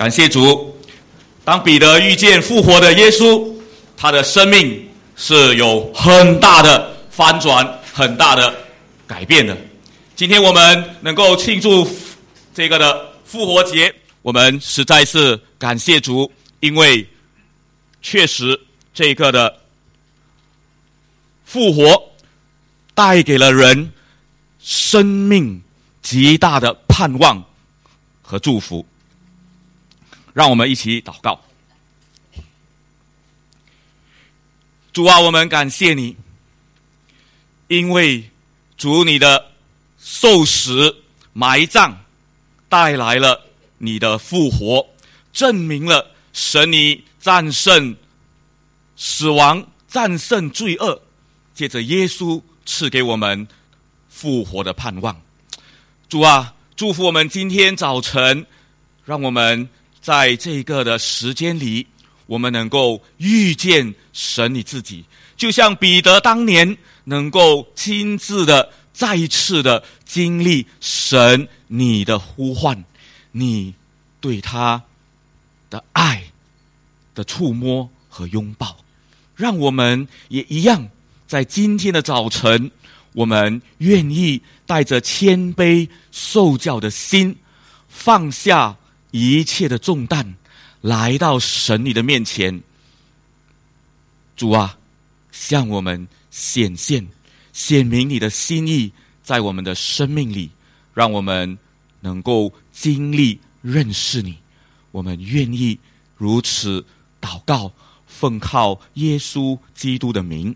[0.00, 0.74] 感谢主。
[1.44, 3.46] 当彼得遇见复活的耶稣，
[3.98, 8.50] 他的生命是有很大的翻转、很大的
[9.06, 9.54] 改变的。
[10.16, 11.86] 今天我们能够庆祝
[12.54, 17.06] 这个的复活节，我们实在是感谢主，因为
[18.00, 18.58] 确实
[18.94, 19.54] 这个的
[21.44, 22.02] 复活
[22.94, 23.92] 带给了人
[24.62, 25.60] 生命
[26.00, 27.44] 极大的盼望
[28.22, 28.82] 和祝福。
[30.32, 31.40] 让我们一起祷告。
[34.92, 36.16] 主啊，我们感谢你，
[37.68, 38.28] 因为
[38.76, 39.52] 主你的
[39.98, 42.04] 受死、埋葬
[42.68, 43.46] 带来了
[43.78, 44.88] 你的复活，
[45.32, 47.96] 证明了神你战胜
[48.96, 51.02] 死亡、战胜罪恶，
[51.54, 53.46] 借着耶稣赐给我们
[54.08, 55.20] 复活的盼望。
[56.08, 58.44] 主啊，祝福我们今天早晨，
[59.04, 59.68] 让我们。
[60.00, 61.86] 在这个的时间里，
[62.26, 65.04] 我们能够遇见神你自己，
[65.36, 72.82] 就像彼得当年能够亲自的再一次的经历神你的呼唤，
[73.32, 73.74] 你
[74.20, 74.82] 对他
[75.68, 76.22] 的爱
[77.14, 78.76] 的触摸和拥抱，
[79.36, 80.88] 让我们也一样，
[81.26, 82.70] 在今天的早晨，
[83.12, 87.36] 我们愿意带着谦卑受教的心
[87.88, 88.76] 放下。
[89.10, 90.36] 一切的重担
[90.80, 92.62] 来到神你的面前，
[94.36, 94.78] 主啊，
[95.32, 97.06] 向我们显现、
[97.52, 100.50] 显明你的心意，在我们的生命里，
[100.94, 101.58] 让我们
[102.00, 104.38] 能够经历认识你。
[104.92, 105.78] 我们愿意
[106.16, 106.84] 如此
[107.20, 107.72] 祷告，
[108.06, 110.54] 奉靠耶稣基督的名，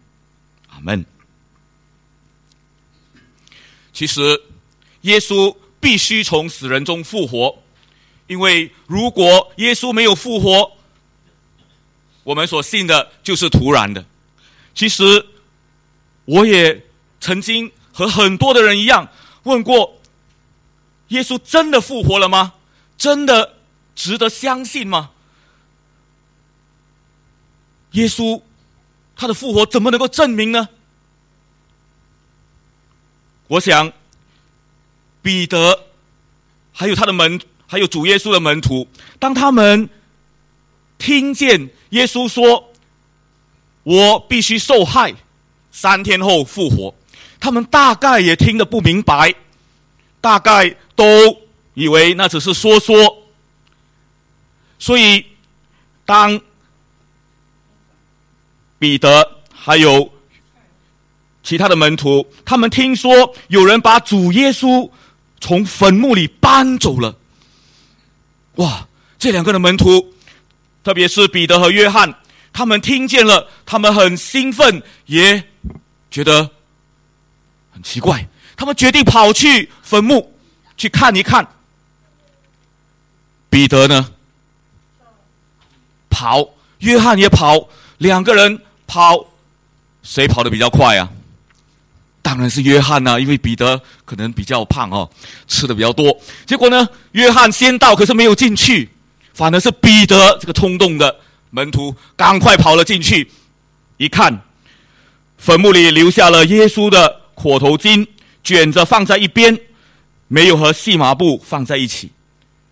[0.69, 1.05] 阿门。
[3.93, 4.41] 其实，
[5.03, 7.63] 耶稣必须从死人中复活。
[8.27, 10.73] 因为如果耶稣没有复活，
[12.23, 14.05] 我们所信的就是徒然的。
[14.75, 15.27] 其实，
[16.25, 16.85] 我也
[17.21, 19.09] 曾经和很多的人一样
[19.43, 20.01] 问过：
[21.09, 22.55] 耶稣真的复活了吗？
[22.97, 23.57] 真的
[23.95, 25.11] 值得相信吗？
[27.93, 28.41] 耶稣
[29.15, 30.69] 他的复活怎么能够证明呢？
[33.49, 33.93] 我想，
[35.21, 35.85] 彼得
[36.73, 37.39] 还有他的门。
[37.67, 38.87] 还有主耶稣的门徒，
[39.19, 39.89] 当他们
[40.99, 42.73] 听见耶稣说
[43.83, 45.15] ：“我必须受害，
[45.73, 46.95] 三天后复活。”
[47.41, 49.35] 他们大概也听得不明白，
[50.21, 51.05] 大概都
[51.75, 52.95] 以为那只是说说。
[54.79, 55.25] 所以，
[56.07, 56.41] 当
[58.79, 60.11] 彼得还有
[61.43, 64.91] 其他的门徒，他们听说有人把主耶稣
[65.41, 67.15] 从坟墓里搬走了。
[68.57, 68.87] 哇！
[69.19, 70.13] 这两个的门徒，
[70.83, 72.15] 特别是彼得和约翰，
[72.53, 75.43] 他们听见了，他们很兴奋，也
[76.11, 76.51] 觉得
[77.73, 78.29] 很奇怪。
[78.55, 80.37] 他们决定跑去坟墓
[80.77, 81.49] 去看一看。
[83.49, 84.11] 彼得呢，
[86.11, 86.43] 跑；
[86.81, 87.69] 约翰也跑。
[87.99, 89.25] 两个人跑，
[90.03, 91.09] 谁跑得比较快啊？
[92.25, 95.11] 当然是约翰呐，因为彼得可能比较胖哦，
[95.47, 96.19] 吃的比较多。
[96.47, 98.89] 结果呢，约翰先到，可是没有进去，
[99.35, 101.15] 反而是彼得这个冲动的
[101.51, 103.31] 门徒赶快跑了进去。
[103.99, 104.41] 一看，
[105.37, 108.07] 坟墓里留下了耶稣的裹头巾，
[108.43, 109.61] 卷着放在一边，
[110.27, 112.11] 没有和细麻布放在一起。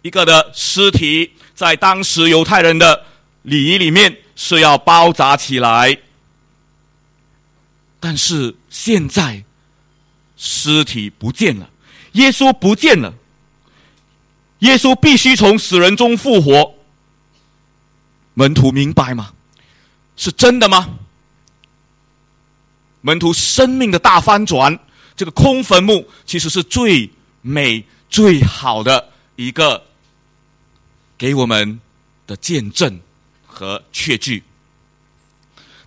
[0.01, 3.03] 一个的尸体在当时犹太人的
[3.43, 5.95] 礼仪里面是要包扎起来。
[8.05, 9.45] 但是现在，
[10.37, 11.71] 尸体不见了，
[12.15, 13.15] 耶稣不见了。
[14.59, 16.75] 耶稣必须从死人中复活。
[18.35, 19.33] 门徒明白吗？
[20.17, 20.99] 是真的吗？
[23.03, 24.77] 门徒生命的大翻转，
[25.15, 27.09] 这个空坟墓其实是最
[27.41, 29.81] 美、最好的一个
[31.17, 31.81] 给我们
[32.27, 33.01] 的见证
[33.47, 34.43] 和确据。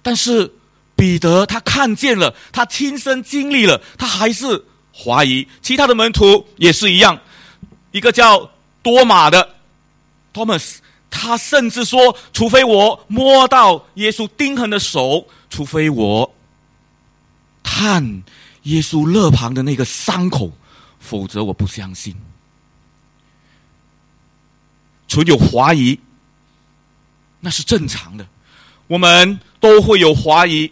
[0.01, 0.49] 但是。
[0.95, 4.63] 彼得他看见了，他亲身经历了，他还是
[4.93, 5.45] 怀疑。
[5.61, 7.19] 其他的门徒也是一样。
[7.91, 8.49] 一个叫
[8.81, 9.55] 多马的
[10.33, 10.77] Thomas，
[11.09, 16.33] 他甚至说：“除非我摸到耶稣钉痕的手，除非我
[17.61, 18.23] 看
[18.63, 20.51] 耶稣肋旁的那个伤口，
[20.99, 22.15] 否则我不相信。”
[25.07, 25.99] 存有怀疑，
[27.39, 28.25] 那是正常的。
[28.87, 30.71] 我们都会有怀疑。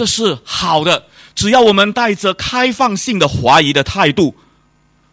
[0.00, 1.04] 这是好的，
[1.34, 4.34] 只要我们带着开放性的怀疑的态度，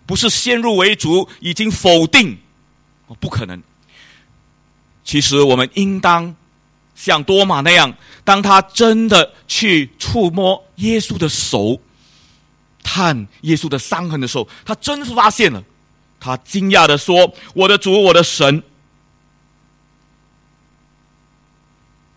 [0.06, 2.38] 不是先入为主，已经否定，
[3.20, 3.62] 不可能。
[5.04, 6.34] 其实我们应当
[6.96, 7.94] 像多马那样，
[8.24, 11.82] 当他真的去触摸耶稣的手，
[12.82, 15.62] 看耶稣的伤痕的时候，他真是发现了，
[16.18, 18.64] 他惊讶的说：“我的主，我的神。”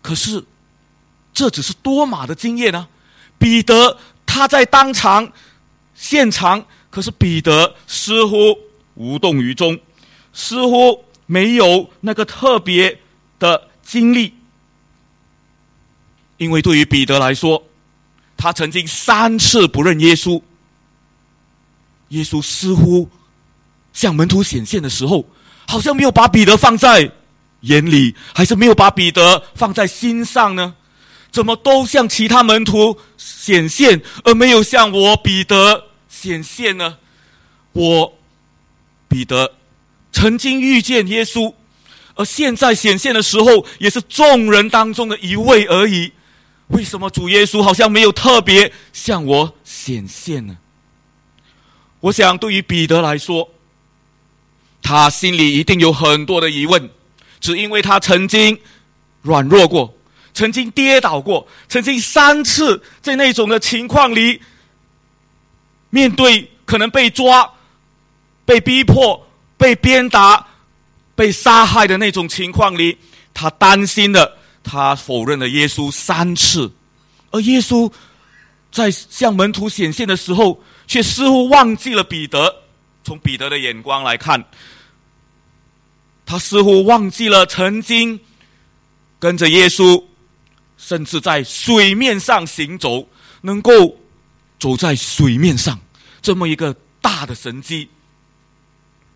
[0.01, 0.41] 可是，
[1.33, 2.87] 这只是多马的经验啊。
[3.37, 5.31] 彼得他在当场
[5.95, 8.57] 现场，可是彼得似乎
[8.95, 9.79] 无动于衷，
[10.33, 12.99] 似乎没有那个特别
[13.39, 14.33] 的经历。
[16.37, 17.63] 因为对于彼得来说，
[18.37, 20.41] 他曾经三次不认耶稣。
[22.09, 23.09] 耶稣似乎
[23.93, 25.25] 向门徒显现的时候，
[25.67, 27.11] 好像没有把彼得放在。
[27.61, 30.73] 眼里还是没有把彼得放在心上呢？
[31.31, 36.97] 怎么都向其他门徒显现，而没有向我彼得显现呢？
[37.73, 38.13] 我
[39.07, 39.53] 彼得
[40.11, 41.53] 曾经遇见耶稣，
[42.15, 46.11] 而现在显现的时候，也是众人当中的一位而已。
[46.67, 50.57] 为什么主耶稣好像没有特别向我显现呢？
[52.01, 53.49] 我想，对于彼得来说，
[54.81, 56.89] 他心里一定有很多的疑问。
[57.39, 58.59] 只因为他曾经
[59.21, 59.93] 软弱过，
[60.33, 64.41] 曾经跌倒过，曾经三次在那种的情况里，
[65.89, 67.51] 面对可能被抓、
[68.45, 70.47] 被逼迫、被鞭打、
[71.15, 72.97] 被杀害的那种情况里，
[73.33, 76.71] 他担心的，他否认了耶稣三次，
[77.31, 77.91] 而耶稣
[78.71, 82.55] 在向门徒显现的时候，却似乎忘记了彼得。
[83.03, 84.43] 从彼得的眼光来看。
[86.23, 88.17] 他似乎忘记了曾经
[89.19, 90.01] 跟着耶稣，
[90.81, 93.07] 甚至在水面上行走，
[93.41, 93.95] 能够
[94.59, 95.79] 走在水面上
[96.19, 97.87] 这么一个大的神迹。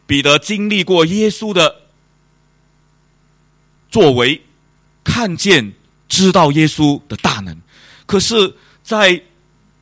[0.05, 1.81] 彼得经历过耶稣的
[3.89, 4.39] 作为，
[5.03, 5.73] 看见
[6.07, 7.57] 知道耶稣的大能，
[8.05, 8.53] 可是，
[8.83, 9.09] 在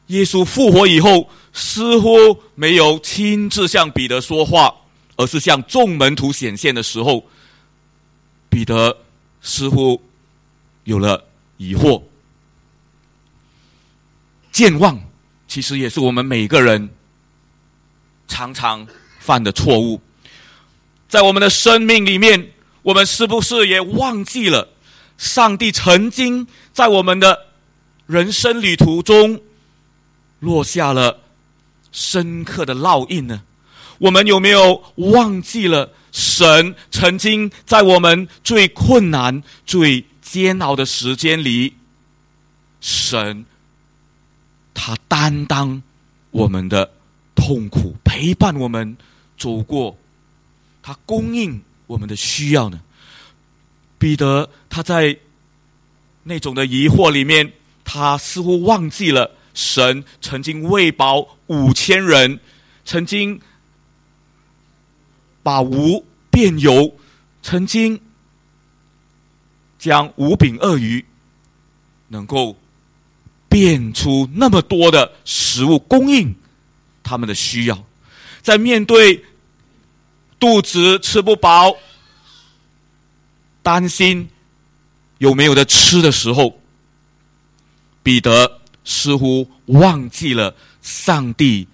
[0.08, 4.74] 耶稣复活以后，似乎没有亲自向彼得说话。
[5.16, 7.24] 而是向众门徒显现的时候，
[8.50, 8.98] 彼得
[9.44, 10.02] 似乎
[10.86, 11.24] 有了
[11.64, 12.02] 疑惑。
[14.52, 15.00] 健忘
[15.48, 16.90] 其实也是我们每个人
[18.28, 18.86] 常常
[19.20, 20.02] 犯的错误。
[21.08, 22.52] 在我们的生命里面，
[22.82, 24.68] 我们是不是也忘记了
[25.18, 27.48] 上帝曾经在我们的
[28.08, 29.42] 人生旅途中
[30.40, 31.22] 落下了
[31.92, 33.44] 深刻的烙印呢？
[34.00, 41.76] 我们有没有忘记了神曾经在我们最困难、最煎熬的时间里，
[42.82, 43.46] 神
[44.74, 45.84] 他担当
[46.32, 46.92] 我们的
[47.36, 48.98] 痛苦，陪伴我们
[49.38, 49.96] 走过，
[50.82, 52.82] 他供应我们的需要呢？
[54.00, 55.16] 彼得他在
[56.24, 57.54] 那种的疑惑里面，
[57.86, 62.40] 他似乎忘记了神曾经喂饱五千人，
[62.84, 63.40] 曾经。
[65.46, 66.96] 把无变有，
[67.42, 68.00] 曾经
[69.84, 71.04] 将五饼二鱼
[72.08, 72.58] 能够
[73.50, 76.34] 变出那么多的食物供应
[77.04, 77.86] 他们的需要，
[78.42, 79.22] 在面对
[80.40, 81.76] 肚子吃不饱、
[83.62, 84.26] 担心
[85.18, 86.58] 有没有的吃的时候，
[88.02, 91.68] 彼得似乎忘记了上帝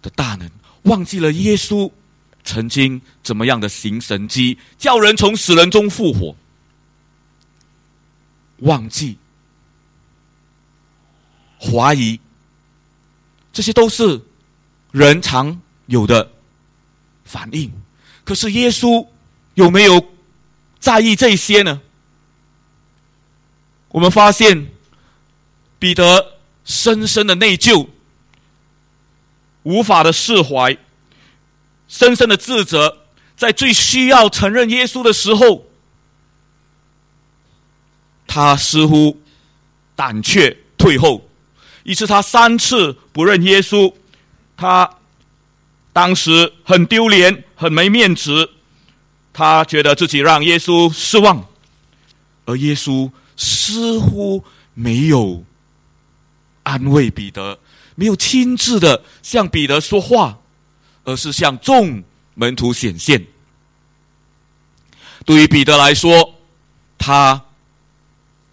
[0.00, 0.48] 的大能，
[0.82, 1.90] 忘记了耶稣。
[2.44, 6.36] 曾经怎么样的行神迹，叫人从死人中复活？
[8.58, 9.18] 忘记、
[11.60, 12.20] 怀疑，
[13.52, 14.20] 这些都是
[14.92, 16.30] 人常有的
[17.24, 17.72] 反应。
[18.24, 19.06] 可是耶稣
[19.54, 20.04] 有没有
[20.78, 21.80] 在意这些呢？
[23.88, 24.68] 我们发现
[25.78, 27.88] 彼得深深的内疚，
[29.62, 30.76] 无法的释怀。
[31.86, 33.02] 深深的自责，
[33.36, 35.66] 在最需要承认耶稣的时候，
[38.34, 39.20] 他似乎
[39.94, 41.22] 胆怯退后，
[41.84, 43.94] 于是他三次不认耶稣，
[44.56, 44.90] 他
[45.92, 48.50] 当时很丢脸，很没面子，
[49.32, 51.46] 他觉得自己让耶稣失望，
[52.44, 55.44] 而耶稣似乎没有
[56.64, 57.60] 安慰彼得，
[57.94, 60.40] 没有亲自的向彼得说话。
[61.06, 63.26] 而是向众门徒显现。
[65.26, 66.34] 对于彼得来说，
[66.96, 67.44] 他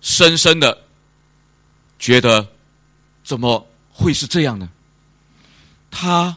[0.01, 0.77] 深深的
[1.99, 2.47] 觉得，
[3.23, 4.69] 怎么会是这样呢？
[5.89, 6.35] 他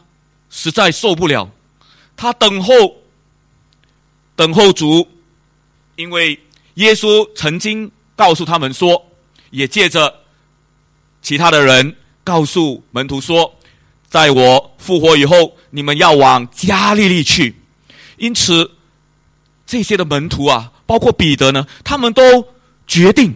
[0.49, 1.49] 实在受不了，
[2.15, 2.73] 他等候，
[4.35, 5.07] 等候主
[5.95, 6.39] 因为
[6.75, 9.05] 耶稣曾经告诉他们说，
[9.49, 10.13] 也借着
[11.21, 13.57] 其他的人告诉门徒说，
[14.09, 17.55] 在我复活以后，你们要往加利利去。
[18.17, 18.71] 因此，
[19.65, 22.21] 这些的门徒啊，包括彼得呢，他们都
[22.85, 23.33] 决定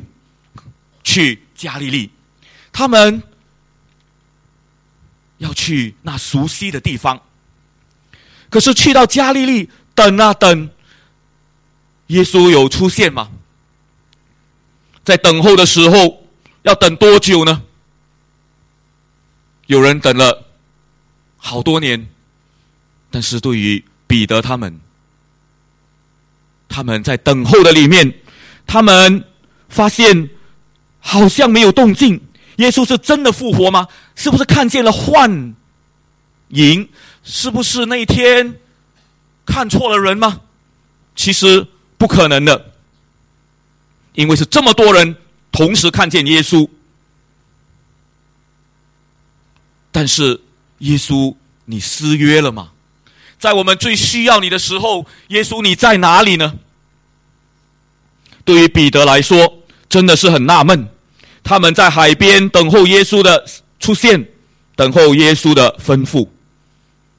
[1.10, 2.12] 去加利利，
[2.72, 3.24] 他们
[5.40, 7.20] 要去那熟悉的地方。
[8.52, 10.70] 可是去到加利利，等啊等，
[12.08, 13.32] 耶稣有出现吗？
[15.04, 16.28] 在等候的时候，
[16.62, 17.64] 要等多久呢？
[19.66, 20.46] 有人等了
[21.38, 22.08] 好多年，
[23.10, 24.80] 但是对于彼得他们，
[26.68, 28.14] 他们在等候的里面，
[28.68, 29.26] 他们
[29.70, 30.30] 发现
[31.00, 32.22] 好像没有动静。
[32.58, 33.88] 耶稣是真的复活吗？
[34.16, 35.56] 是不是看见了幻
[36.50, 36.90] 影？
[37.24, 38.56] 是不是那天
[39.46, 40.42] 看错了人吗？
[41.16, 41.66] 其实
[41.98, 42.74] 不可能的，
[44.14, 45.16] 因为是这么多人
[45.52, 46.68] 同时看见耶稣。
[49.92, 50.42] 但是
[50.80, 52.72] 耶稣，你失约了吗？
[53.38, 56.56] 在我们最需要你的时候，耶稣你在哪里呢？
[58.44, 59.59] 对于彼得来说，
[59.90, 60.88] 真的是很纳闷。
[61.44, 63.46] 他们在海边等候耶稣的
[63.80, 64.28] 出现，
[64.76, 66.28] 等候耶稣的吩咐。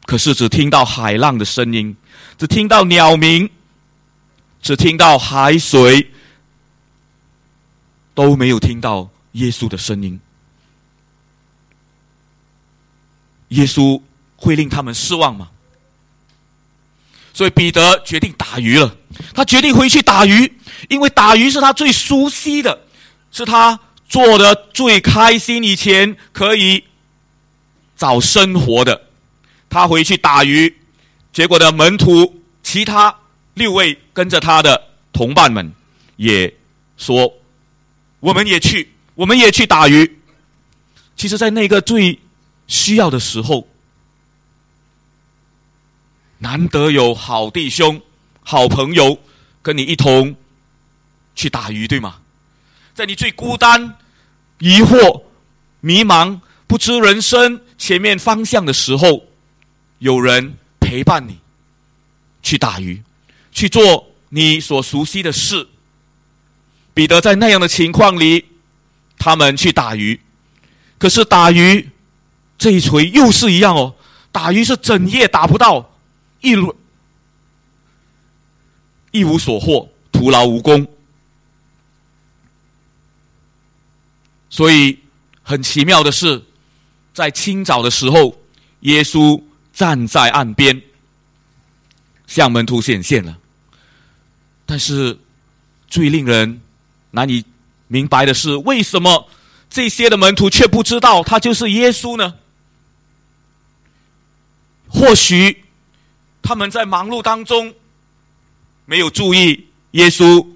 [0.07, 1.97] 可是只听到海浪的声音，
[2.39, 3.49] 只听到鸟鸣，
[4.63, 6.11] 只听到海水，
[8.15, 10.21] 都没有听到耶稣的声音。
[13.49, 14.01] 耶稣
[14.37, 15.51] 会令他们失望吗？
[17.41, 18.95] 所以彼得决定打鱼了。
[19.33, 20.53] 他决定回去打鱼，
[20.91, 22.79] 因为打鱼是他最熟悉的，
[23.33, 26.85] 是他做的最开心，以前可以
[27.97, 29.07] 找生活的。
[29.71, 30.77] 他回去打鱼，
[31.33, 33.17] 结果的门徒其他
[33.55, 35.73] 六位跟着他的同伴们
[36.17, 36.53] 也
[36.99, 37.33] 说
[38.21, 40.19] ：“我们也去，我们也去打鱼。”
[41.17, 42.19] 其实，在那个最
[42.67, 43.67] 需要的时候，
[46.41, 48.03] 难得有好弟兄、
[48.43, 49.19] 好朋友
[49.63, 50.37] 跟你一同
[51.35, 52.17] 去打鱼，对吗？
[52.95, 53.97] 在你最孤单、
[54.59, 55.23] 疑惑、
[55.81, 59.25] 迷茫、不知人生前面方向的时候。
[60.01, 61.39] 有人陪伴你
[62.43, 63.03] 去打鱼，
[63.53, 65.69] 去做你所熟悉的事。
[66.95, 68.47] 彼得在那样的情况里，
[69.19, 70.19] 他们去打鱼，
[70.97, 71.91] 可是打鱼
[72.57, 73.95] 这一锤又是一样哦，
[74.33, 75.90] 打鱼是整夜打不到，
[76.41, 76.75] 一轮
[79.11, 80.87] 一无所获，徒劳无功。
[84.49, 84.99] 所以
[85.43, 86.43] 很奇妙的是，
[87.15, 88.39] 在清早的时候，
[88.81, 89.43] 耶稣。
[89.73, 90.83] 站在岸边，
[92.27, 93.39] 向门徒显现了。
[94.67, 95.19] 但是，
[95.89, 96.61] 最令人
[97.13, 97.43] 难以
[97.87, 99.27] 明白的是，为什么
[99.71, 102.35] 这些的门徒却不知道他就是耶稣呢？
[104.87, 105.65] 或许
[106.43, 107.75] 他们在忙碌当中
[108.87, 110.47] 没有注意耶稣，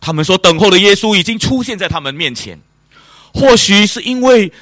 [0.00, 2.60] 他们所等候的耶稣已经出现在他们面前。
[3.32, 4.52] 或许是因为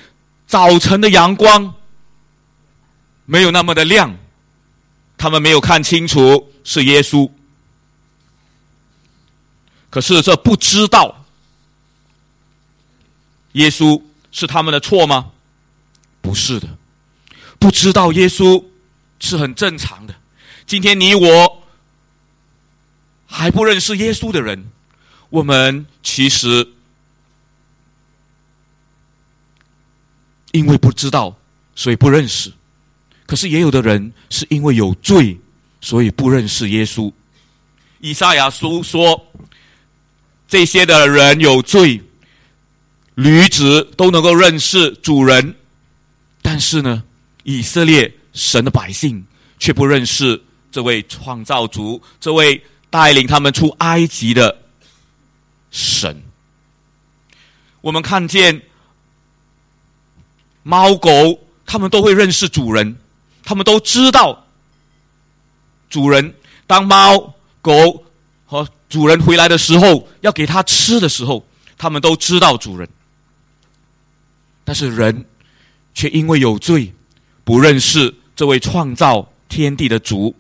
[0.47, 1.75] 早晨的阳光。
[3.25, 4.15] 没有那么的亮，
[5.17, 7.31] 他们没有看清楚是耶稣。
[9.89, 11.25] 可是这不知道
[13.53, 14.03] 耶稣
[14.33, 15.31] 是他们的错吗？
[16.21, 16.69] 不是的，
[17.61, 18.63] 不知道耶稣
[19.21, 20.15] 是很正常的。
[20.73, 21.63] 今天你我
[23.27, 24.71] 还不认识耶稣的人，
[25.29, 26.67] 我们其实
[30.53, 31.37] 因为不知道，
[31.77, 32.51] 所以不认识。
[33.27, 35.39] 可是也有的人是因为有罪，
[35.83, 37.13] 所以不认识耶稣。
[38.01, 39.27] 以赛亚书说，
[40.49, 42.01] 这些的人有罪，
[43.17, 45.55] 驴子都能够认识主人，
[46.41, 47.05] 但是呢，
[47.43, 49.23] 以色列神的百姓
[49.59, 52.61] 却不认识这位创造主，这位
[52.91, 54.59] 带领他们出埃及的
[55.71, 56.21] 神。
[57.83, 58.63] 我们看见
[60.63, 62.97] 猫狗，他们都会认识主人。
[63.45, 64.47] 他们都知道，
[65.91, 66.35] 主人
[66.67, 68.05] 当猫狗
[68.47, 71.45] 和主人回来的时候，要给他吃的时候，
[71.77, 72.89] 他们都知道主人。
[74.65, 75.27] 但是人
[75.93, 76.95] 却因为有罪，
[77.43, 80.33] 不认识这位创造天地的主，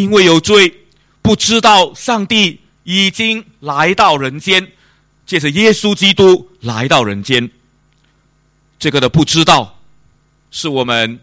[0.00, 0.86] 因为有罪，
[1.22, 4.72] 不知道上帝已经来到人间，
[5.26, 7.50] 借着耶稣基督来到人间。
[8.78, 9.78] 这个的不知道，
[10.50, 11.20] 是我们。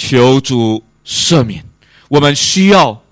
[0.00, 1.66] 求主赦免，
[2.06, 3.02] 我们需要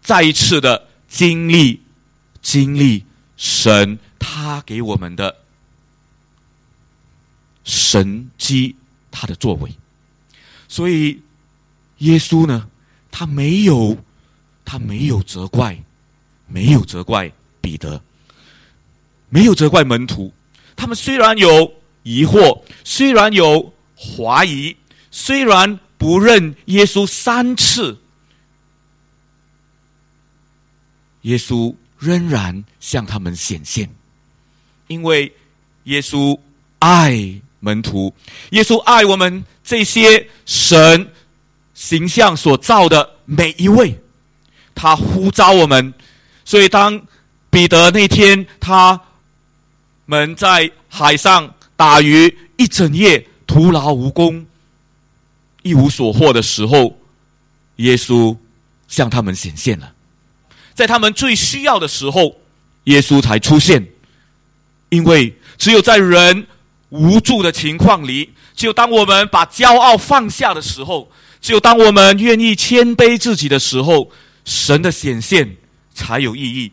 [0.00, 1.82] 再一次的经历
[2.40, 3.04] 经历
[3.36, 5.36] 神他给我们的
[7.64, 8.74] 神机，
[9.10, 9.70] 他的作为。
[10.68, 11.20] 所以
[11.98, 12.66] 耶稣呢，
[13.18, 13.96] 他没有，
[14.62, 15.74] 他没有责怪，
[16.46, 17.32] 没有责怪
[17.62, 17.98] 彼得，
[19.30, 20.30] 没有责怪门徒。
[20.76, 24.76] 他们虽然有疑惑，虽然有怀疑，
[25.10, 27.98] 虽然不认耶稣三次，
[31.22, 33.88] 耶稣仍然向他们显现，
[34.88, 35.32] 因为
[35.84, 36.38] 耶稣
[36.80, 38.12] 爱门徒，
[38.50, 41.10] 耶稣爱我们这些神
[41.76, 43.96] 形象所造的每一位，
[44.74, 45.94] 他呼召我们，
[46.44, 47.00] 所以当
[47.48, 49.00] 彼得那天他。
[50.08, 54.46] 们在海上打鱼一整夜，徒劳无功，
[55.62, 56.96] 一无所获的时候，
[57.78, 58.36] 耶稣
[58.86, 59.92] 向他们显现了。
[60.74, 62.36] 在他们最需要的时候，
[62.84, 63.84] 耶稣才出现。
[64.90, 66.46] 因为只有在人
[66.90, 74.10] 无助的情况里，只有当我们把骄傲放下的时候，只有当我们愿意谦卑自己的时候，
[74.44, 75.56] 神的显现
[75.94, 76.72] 才有意义。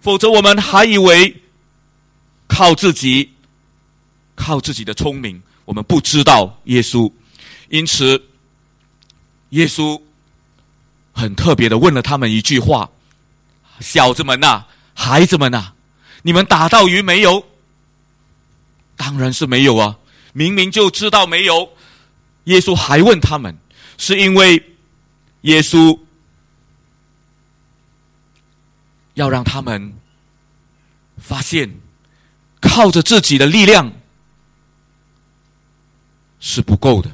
[0.00, 1.34] 否则，我们还以为。
[2.46, 3.32] 靠自己，
[4.36, 7.10] 靠自己的聪明，我们不知道耶稣，
[7.68, 8.22] 因此，
[9.48, 10.00] 耶稣
[11.10, 12.88] 很特别的问了他们一句话
[13.80, 14.62] ：“小子们呐，
[14.94, 15.72] 孩子们呐，
[16.22, 17.44] 你们打到鱼没有？”
[18.94, 19.96] 当然是没有啊！
[20.32, 21.68] 明明就知道没有，
[22.44, 23.58] 耶稣还问他们，
[23.98, 24.62] 是因为
[25.42, 25.98] 耶稣
[29.14, 29.92] 要让他们
[31.18, 31.70] 发现。
[32.66, 33.92] 靠着自己的力量
[36.40, 37.10] 是不够的，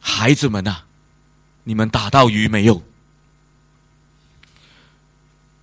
[0.00, 0.78] 孩子们呐，
[1.64, 2.82] 你们打到鱼没有？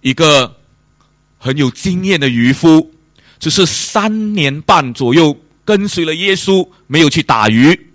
[0.01, 0.55] 一个
[1.39, 2.93] 很有经验的渔夫，
[3.39, 5.35] 只是三年半左右
[5.65, 7.88] 跟随了耶稣，没有去打鱼，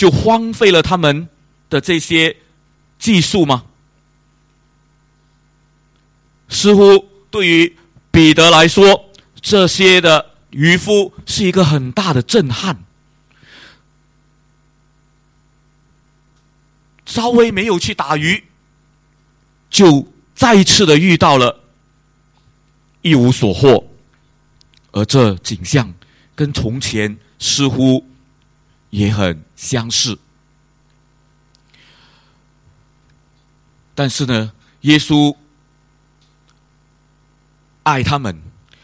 [0.00, 1.28] 就荒废了他们
[1.68, 2.34] 的这些
[2.98, 3.66] 技术吗？
[6.48, 7.76] 似乎对于。
[8.12, 9.08] 彼得来说，
[9.40, 12.76] 这些的渔夫是一个很大的震撼。
[17.06, 18.42] 稍微没有去打鱼，
[19.70, 21.60] 就再次的遇到了
[23.02, 23.86] 一无所获，
[24.90, 25.94] 而这景象
[26.34, 28.04] 跟从前似乎
[28.90, 30.18] 也很相似。
[33.94, 35.36] 但是呢，耶稣。
[37.82, 38.40] 爱他们，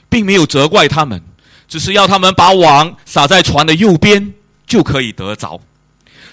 [0.09, 1.23] 并没有责怪他们，
[1.69, 4.35] 只是要他们把网撒在船的右边，
[4.67, 5.61] 就可以得着。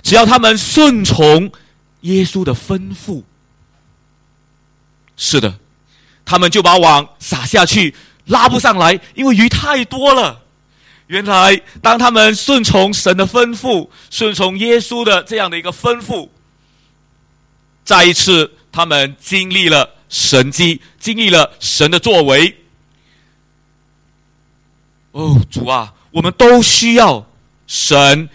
[0.01, 1.51] 只要他们顺从
[2.01, 3.21] 耶稣的吩咐，
[5.17, 5.59] 是的，
[6.23, 7.93] 他们就把网撒下去，
[8.25, 10.42] 拉不上来，因为鱼太多了。
[11.07, 16.29] 原来，当他们顺从神的吩咐，顺从耶稣的这样的一个吩咐，
[17.83, 19.89] 再一次，他们经历了。
[20.09, 22.55] 神迹经历了神的作为，
[25.11, 27.27] 哦，主啊，我们都需要
[27.65, 28.29] 神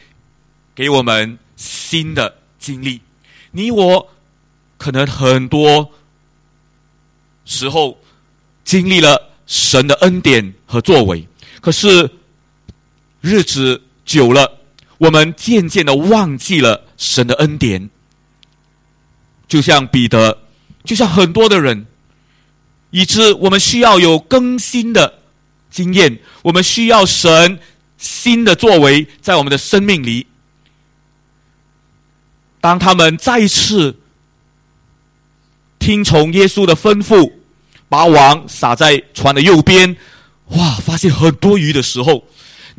[0.75, 3.01] 给我们新的经历。
[3.53, 4.11] 你我
[4.77, 5.89] 可能很多
[7.45, 7.97] 时候
[8.65, 11.25] 经历了神的恩典和作为，
[11.61, 12.11] 可是
[13.21, 14.59] 日子久了，
[14.99, 17.91] 我们渐渐的忘记了神的恩典，
[19.47, 20.39] 就像彼得。
[20.85, 21.87] 就像很多的人，
[22.91, 25.19] 以致我们需要有更新的
[25.71, 27.59] 经验，我们需要神
[27.99, 30.27] 新的作为在我们的生命里。
[32.61, 33.95] 当他们再次
[35.79, 37.31] 听从耶稣的吩咐，
[37.89, 39.95] 把网撒在船的右边，
[40.53, 42.25] 哇，发现很多鱼的时候，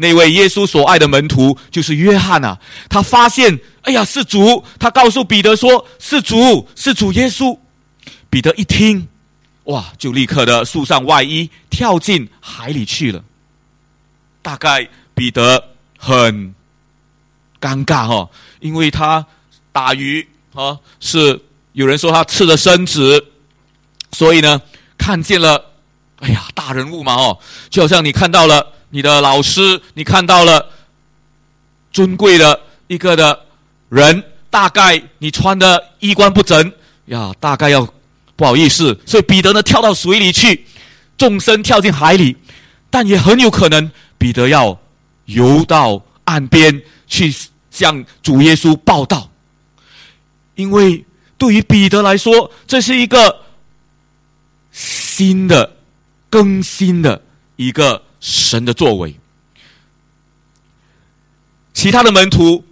[0.02, 2.58] 那位耶稣所爱的门徒就是约翰啊，
[2.88, 4.64] 他发现，哎呀，是主！
[4.80, 7.58] 他告诉彼得说：“是主，是主耶稣。”
[8.32, 9.06] 彼得一听，
[9.66, 13.22] 哇，就立刻的束上外衣，跳进海里去了。
[14.42, 15.62] 大概彼得
[15.98, 16.56] 很
[17.60, 18.30] 尴尬哈，
[18.62, 19.26] 因为他
[19.74, 21.38] 打鱼啊，是
[21.74, 23.26] 有人说他赤着身子，
[24.14, 24.62] 所以呢，
[24.98, 25.74] 看见了，
[26.20, 27.38] 哎呀，大人物嘛哦，
[27.70, 30.70] 就好像你看到了你的老师，你看到了
[31.92, 33.46] 尊贵的一个的
[33.90, 36.72] 人，大概你穿的衣冠不整
[37.06, 37.88] 呀，大概要。
[38.36, 40.66] 不好意思，所以彼得呢跳到水里去，
[41.18, 42.38] 纵身跳进海里，
[42.90, 44.80] 但也很有可能彼得要
[45.26, 47.36] 游到岸边去
[47.70, 49.30] 向主耶稣报道，
[50.56, 51.04] 因为
[51.38, 53.42] 对于彼得来说，这是一个
[54.72, 55.76] 新的、
[56.30, 57.22] 更新的
[57.58, 59.16] 一个神的作为。
[61.74, 62.66] 其他的门徒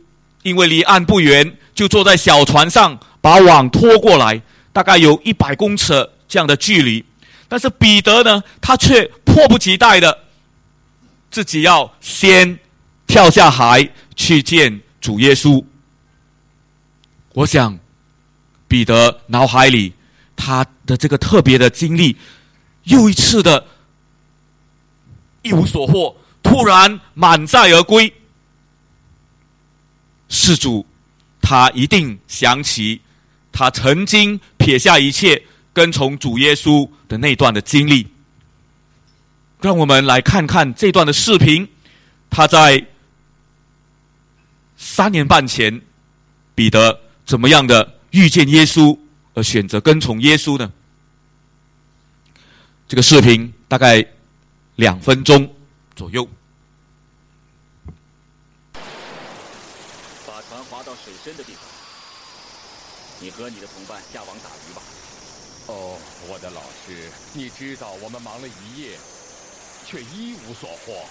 [0.44, 4.42] 因为离岸不远，就坐在小船上把网拖过来，
[4.74, 7.04] 大概有一百公尺这样的距离。
[7.48, 10.26] 但是彼得呢，他却迫不及待的
[11.32, 12.60] 自己要先
[13.06, 15.64] 跳下海去见主耶稣。
[17.34, 17.80] 我想，
[18.68, 19.94] 彼得脑海里
[20.36, 22.18] 他的这个特别的经历，
[22.84, 23.66] 又一次的
[25.48, 28.14] 一无所获，突然满载而归。
[30.30, 30.86] 事主，
[31.42, 33.02] 他一定想起
[33.52, 35.42] 他曾经撇下一切
[35.74, 38.08] 跟从主耶稣的那段的经历。
[39.62, 41.68] 让我们来看看这段的视频，
[42.30, 42.86] 他在
[44.78, 45.82] 三年半前，
[46.54, 47.02] 彼得。
[47.26, 48.98] 怎么样的遇见耶稣
[49.34, 50.72] 而选择跟从耶稣呢？
[52.88, 54.02] 这个视频大概
[54.78, 55.56] 两分钟
[55.96, 56.28] 左右。
[60.28, 61.64] 把船划到水深的地方，
[63.20, 64.82] 你和你的同伴下网打鱼吧。
[65.66, 65.98] 哦，
[66.30, 69.00] 我的老师，你知道我们忙了一夜，
[69.88, 71.04] 却一无所获。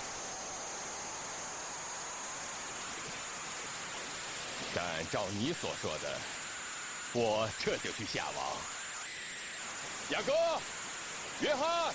[4.76, 6.20] 但照你所说的，
[7.14, 8.56] 我这就去下网。
[10.10, 10.32] 雅各，
[11.40, 11.92] 约翰。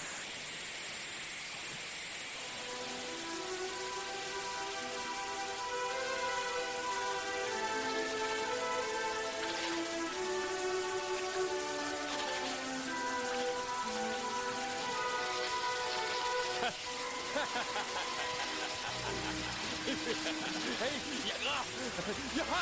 [21.91, 21.97] 哥，
[22.35, 22.53] 约翰，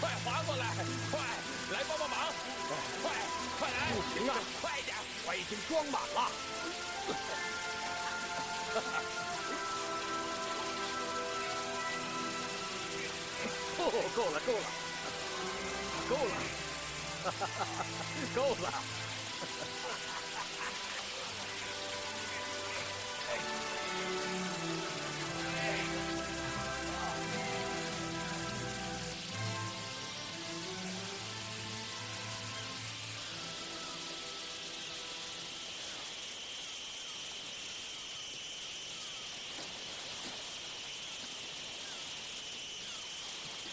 [0.00, 0.64] 快划过来，
[1.10, 1.20] 快
[1.72, 2.16] 来帮帮忙，
[3.02, 3.04] 快
[3.58, 3.74] 快来！
[3.92, 4.96] 不行啊，快点，
[5.26, 6.30] 我已经装满了。
[13.78, 13.80] 哦，
[14.16, 14.66] 够了，够了，
[16.08, 16.32] 够了，
[18.34, 18.66] 够了。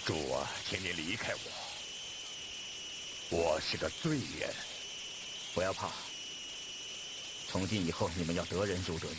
[0.08, 1.34] 主啊，请你离开
[3.30, 4.50] 我，我是个罪人。
[5.54, 5.90] 不要怕，
[7.50, 9.18] 从今以后你们要得人如得鱼。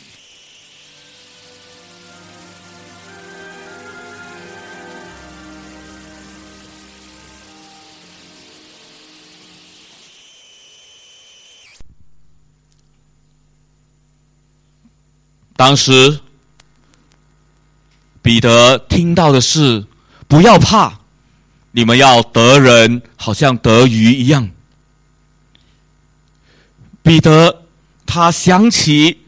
[15.55, 16.19] 当时，
[18.23, 19.85] 彼得听到的是。
[20.29, 20.99] 不要怕，
[21.71, 24.47] 你们要得人，好像得鱼一样。
[27.01, 27.63] 彼得
[28.05, 29.21] 他想起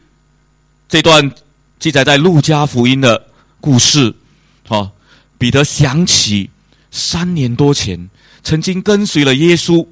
[0.88, 1.32] 这段
[1.80, 3.26] 记载在路加福音的
[3.60, 4.14] 故事，
[4.68, 4.92] 哦，
[5.36, 6.48] 彼得想起
[6.92, 8.08] 三年多前
[8.44, 9.84] 曾经跟随了耶稣，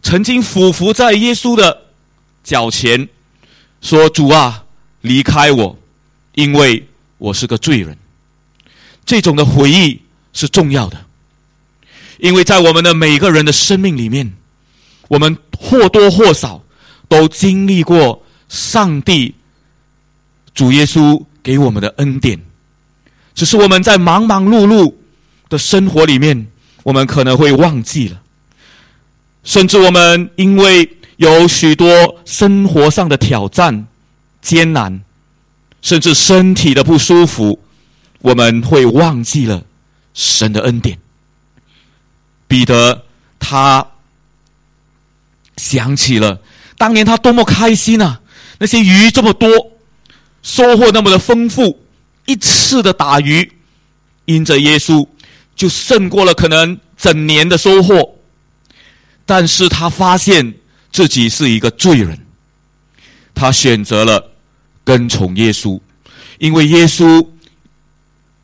[0.00, 1.82] 曾经俯伏在耶稣的
[2.44, 3.08] 脚前，
[3.80, 4.64] 说：“主啊，
[5.00, 5.76] 离开我，
[6.36, 6.86] 因为
[7.18, 7.98] 我是个罪人。”
[9.08, 9.98] 这种的回忆
[10.34, 11.02] 是重要的，
[12.18, 14.30] 因为在我们的每个人的生命里面，
[15.08, 16.62] 我们或多或少
[17.08, 19.34] 都经历过上帝、
[20.54, 22.38] 主耶稣给我们的恩典，
[23.34, 24.92] 只是我们在忙忙碌碌
[25.48, 26.46] 的生活里面，
[26.82, 28.20] 我们可能会忘记了，
[29.42, 33.86] 甚至我们因为有许多生活上的挑战、
[34.42, 35.00] 艰难，
[35.80, 37.58] 甚至身体的不舒服。
[38.20, 39.64] 我们会忘记了
[40.12, 40.98] 神的恩典。
[42.48, 43.04] 彼得
[43.38, 43.86] 他
[45.56, 46.40] 想起了
[46.76, 48.20] 当年他多么开心啊！
[48.58, 49.48] 那些鱼这么多，
[50.42, 51.80] 收获那么的丰富，
[52.26, 53.52] 一次的打鱼，
[54.24, 55.06] 因着耶稣
[55.54, 58.16] 就胜过了可能整年的收获。
[59.26, 60.54] 但是他发现
[60.90, 62.18] 自己是一个罪人，
[63.34, 64.32] 他选择了
[64.84, 65.78] 跟从耶稣，
[66.38, 67.24] 因为耶稣。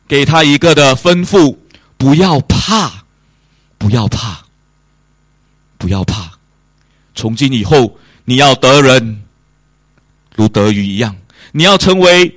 [0.07, 1.57] 给他一个的吩咐：
[1.97, 3.05] 不要怕，
[3.77, 4.45] 不要怕，
[5.77, 6.31] 不要怕。
[7.15, 9.23] 从今以后，你要得人
[10.35, 11.15] 如得鱼一样，
[11.51, 12.35] 你要成为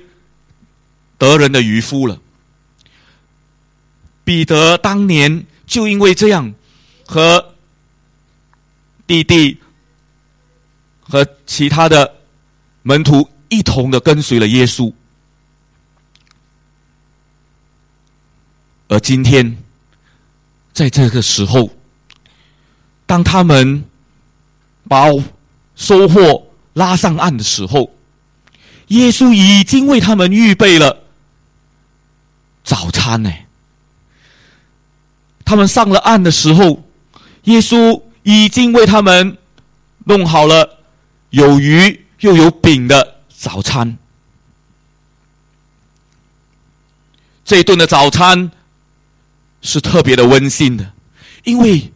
[1.17, 2.19] 得人的渔夫了。
[4.23, 6.53] 彼得当年就因为这样，
[7.05, 7.53] 和
[9.05, 9.57] 弟弟
[11.01, 12.15] 和其他的
[12.83, 14.91] 门徒一同的跟随了耶稣。
[18.89, 19.55] 而今天，
[20.73, 21.69] 在这个时候，
[23.05, 23.83] 当他们
[24.87, 25.05] 把
[25.75, 27.95] 收获拉上岸的时候，
[28.87, 31.03] 耶稣已经为他们预备了
[32.63, 33.31] 早餐呢。
[35.45, 36.83] 他们上了岸的时候，
[37.43, 39.37] 耶稣已经为他们
[40.05, 40.79] 弄好了
[41.29, 43.99] 有鱼又有饼的早餐。
[47.45, 48.51] 这顿的早餐。
[49.61, 50.93] 是特别的温馨的，
[51.43, 51.91] 因为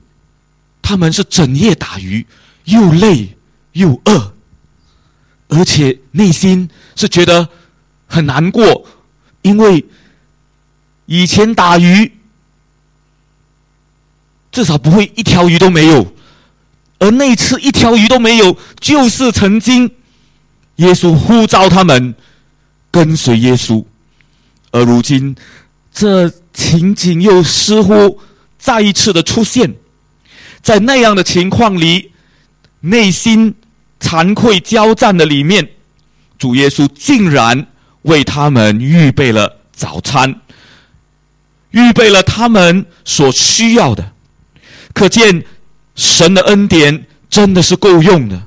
[0.82, 2.26] 他们是整夜打鱼，
[2.66, 3.38] 又累
[3.72, 4.34] 又饿，
[5.48, 7.48] 而且内心是觉得
[8.08, 8.86] 很难过，
[9.42, 9.86] 因为
[11.06, 12.12] 以前打鱼
[14.52, 16.14] 至少不会一条鱼都没有，
[17.00, 19.90] 而那次一条鱼都没有，就是曾经
[20.76, 22.14] 耶稣呼召他们
[22.92, 23.84] 跟随耶稣，
[24.72, 25.36] 而如今
[25.94, 26.32] 这。
[26.56, 28.22] 情景又似乎
[28.60, 29.74] 再一次的出现，
[30.62, 32.12] 在那样的情况里，
[32.82, 33.56] 内心
[34.00, 35.68] 惭愧交战的里面，
[36.38, 37.66] 主耶稣竟然
[38.04, 40.42] 为他们预备了早餐，
[41.72, 44.12] 预备了他们所需要的。
[44.94, 45.44] 可见
[45.96, 48.40] 神的恩典真的是够用的。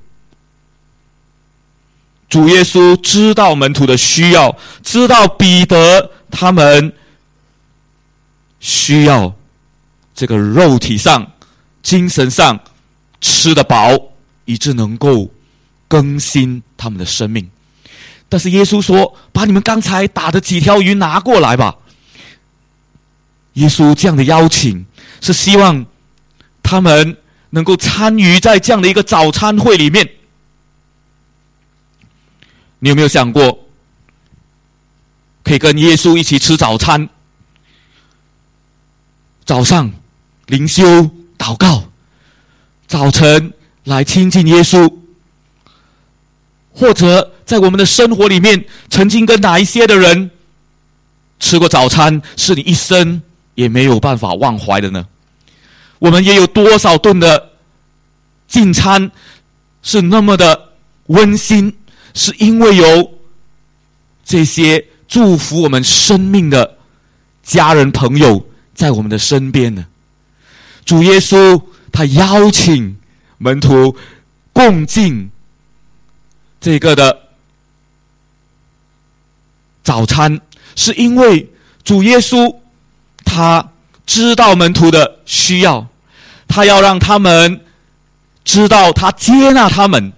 [2.28, 6.92] 主耶稣知道门徒的需要，知道彼得他们。
[8.66, 9.32] 需要
[10.12, 11.30] 这个肉体上、
[11.84, 12.58] 精神上
[13.20, 13.96] 吃得饱，
[14.44, 15.30] 以致能够
[15.86, 17.48] 更新他们的生命。
[18.28, 21.76] 但是耶稣说：“把你们刚才打的几条鱼拿过来吧。”
[23.54, 24.84] 耶稣这样的邀请
[25.20, 25.86] 是希望
[26.60, 27.16] 他们
[27.50, 30.10] 能够参与在这样的一个早餐会里面。
[32.80, 33.60] 你有没有想过，
[35.44, 37.08] 可以跟耶稣一起吃早餐？
[39.46, 39.88] 早上
[40.46, 41.84] 灵修祷告，
[42.88, 43.52] 早晨
[43.84, 44.92] 来亲近耶稣，
[46.72, 50.32] 或者在我们的生活里面，曾经跟哪一些的人
[51.38, 53.22] 吃过早餐，是你一生
[53.54, 55.06] 也没有办法忘怀的呢？
[56.00, 57.50] 我们也有多少顿的
[58.48, 59.08] 进餐
[59.80, 60.70] 是那么的
[61.06, 61.72] 温馨，
[62.14, 63.14] 是因为有
[64.24, 66.76] 这些祝福我们生命的
[67.44, 68.44] 家人朋友。
[68.76, 69.86] 在我们的身边呢，
[70.84, 71.60] 主耶稣
[71.90, 72.94] 他邀请
[73.38, 73.96] 门徒
[74.52, 75.30] 共进
[76.60, 77.22] 这个的
[79.82, 80.38] 早餐，
[80.74, 81.50] 是因为
[81.82, 82.54] 主耶稣
[83.24, 83.70] 他
[84.04, 85.88] 知道门徒的需要，
[86.46, 87.64] 他要让他们
[88.44, 90.12] 知道他接纳他们，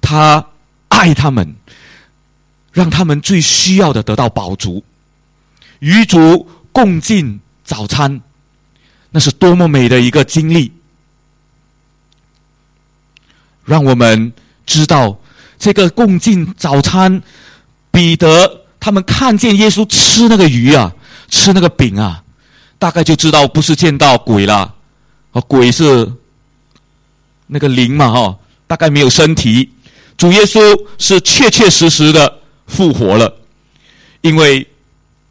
[0.00, 0.44] 他
[0.88, 1.54] 爱他们，
[2.72, 4.82] 让他们最需要的得到饱足，
[5.78, 7.40] 与主共进。
[7.70, 8.20] 早餐，
[9.10, 10.72] 那是多么美的一个经历！
[13.64, 14.32] 让我们
[14.66, 15.16] 知道
[15.56, 17.22] 这个共进早餐，
[17.92, 20.92] 彼得他们看见耶稣吃那个鱼啊，
[21.28, 22.24] 吃那个饼啊，
[22.76, 24.74] 大概就知道不是见到鬼了。
[25.30, 26.12] 哦，鬼是
[27.46, 29.70] 那个灵嘛，哈，大概没有身体。
[30.18, 30.60] 主耶稣
[30.98, 33.32] 是确确实实的复活了，
[34.22, 34.66] 因为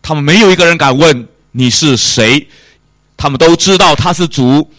[0.01, 1.27] 他们没有一个人敢问。
[1.51, 2.47] 你是谁？
[3.17, 4.71] 他们都知道他是主。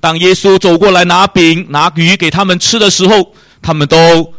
[0.00, 4.32] 当耶稣走过来拿饼拿鱼给他们吃的时候，他们都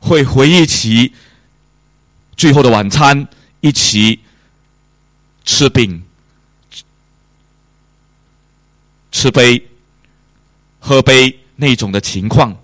[0.00, 1.12] 会回忆起
[2.36, 3.28] 最后的晚餐，
[3.60, 4.18] 一起
[5.44, 6.02] 吃饼、
[9.12, 9.64] 吃杯、
[10.80, 12.56] 喝杯那种的情况。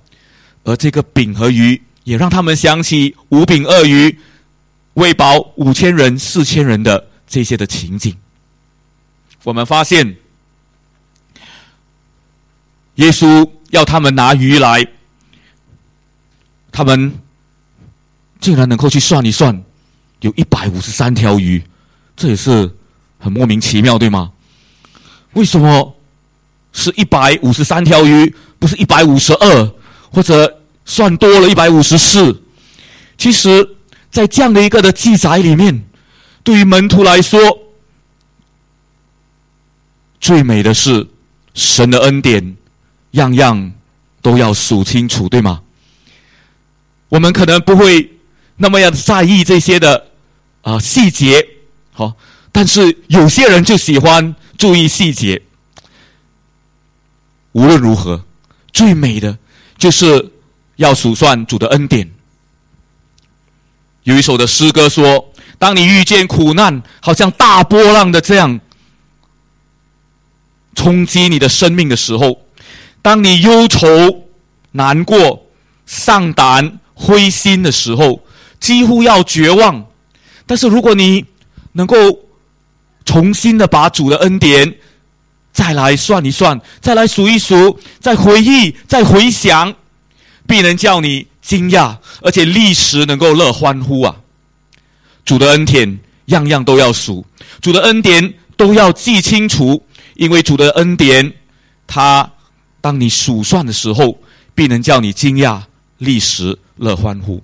[0.65, 4.19] 而这个饼和鱼，也让他们想起五饼二鱼
[4.95, 8.17] 喂饱五千人、四千人的这些的情景。
[9.45, 10.17] 我们发现，
[12.95, 14.87] 耶稣要他们拿鱼来，
[16.73, 17.13] 他们
[18.41, 19.63] 竟然能够去算一算，
[20.21, 21.63] 有一百五十三条鱼，
[22.17, 22.75] 这也是
[23.19, 24.33] 很莫名其妙，对吗？
[25.35, 25.95] 为什么
[26.73, 29.75] 是一百五十三条鱼，不是一百五十二，
[30.11, 32.43] 或者算多了一百五十四？
[33.19, 33.77] 其实，
[34.11, 35.85] 在这样的一个的记载里面，
[36.43, 37.39] 对于门徒来说，
[40.25, 41.07] 最美的是
[41.53, 42.57] 神的恩典，
[43.11, 43.73] 样样
[44.23, 45.61] 都要数清楚，对吗？
[47.11, 48.11] 我们可能不会
[48.57, 50.07] 那么样在意这些的
[50.63, 51.47] 啊细节，
[51.93, 52.15] 好，
[52.51, 55.43] 但是有些人就喜欢注意细节。
[57.53, 58.25] 无论如何，
[58.73, 59.37] 最美的
[59.77, 60.33] 就是
[60.77, 62.11] 要数算主的恩典。
[64.05, 68.59] 有一首的诗歌说：“当你遇见苦难，好像大波浪的这样
[70.75, 72.41] 冲击你的生命的时候，
[73.01, 74.25] 当你忧愁、
[74.73, 75.47] 难过、
[75.87, 78.21] 丧胆、灰心的时候，
[78.61, 79.87] 几乎要绝望。
[80.47, 81.25] 但是如果你
[81.73, 81.97] 能够
[83.05, 84.75] 重新的把主的恩典
[85.53, 89.75] 再来算一算，再来数一数，再回忆，再回想，
[90.47, 94.17] 必能叫你。”惊讶，而且历时能够乐欢呼啊！
[95.27, 97.27] 主的恩典样样都要数，
[97.61, 99.85] 主的恩典都要记清楚，
[100.15, 101.33] 因为主的恩典，
[101.87, 102.31] 他
[102.81, 104.19] 当你数算的时候，
[104.55, 105.61] 必能叫你惊讶、
[105.99, 107.43] 立时乐欢呼。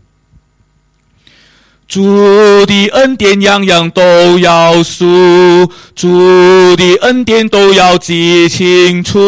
[1.89, 9.19] 主的恩典样样都要数，主的恩典都要记清楚，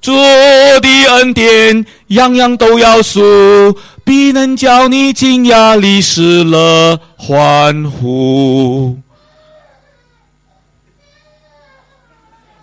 [0.00, 8.98] 主的恩典样样都要数，必能叫你惊讶、历史了欢呼。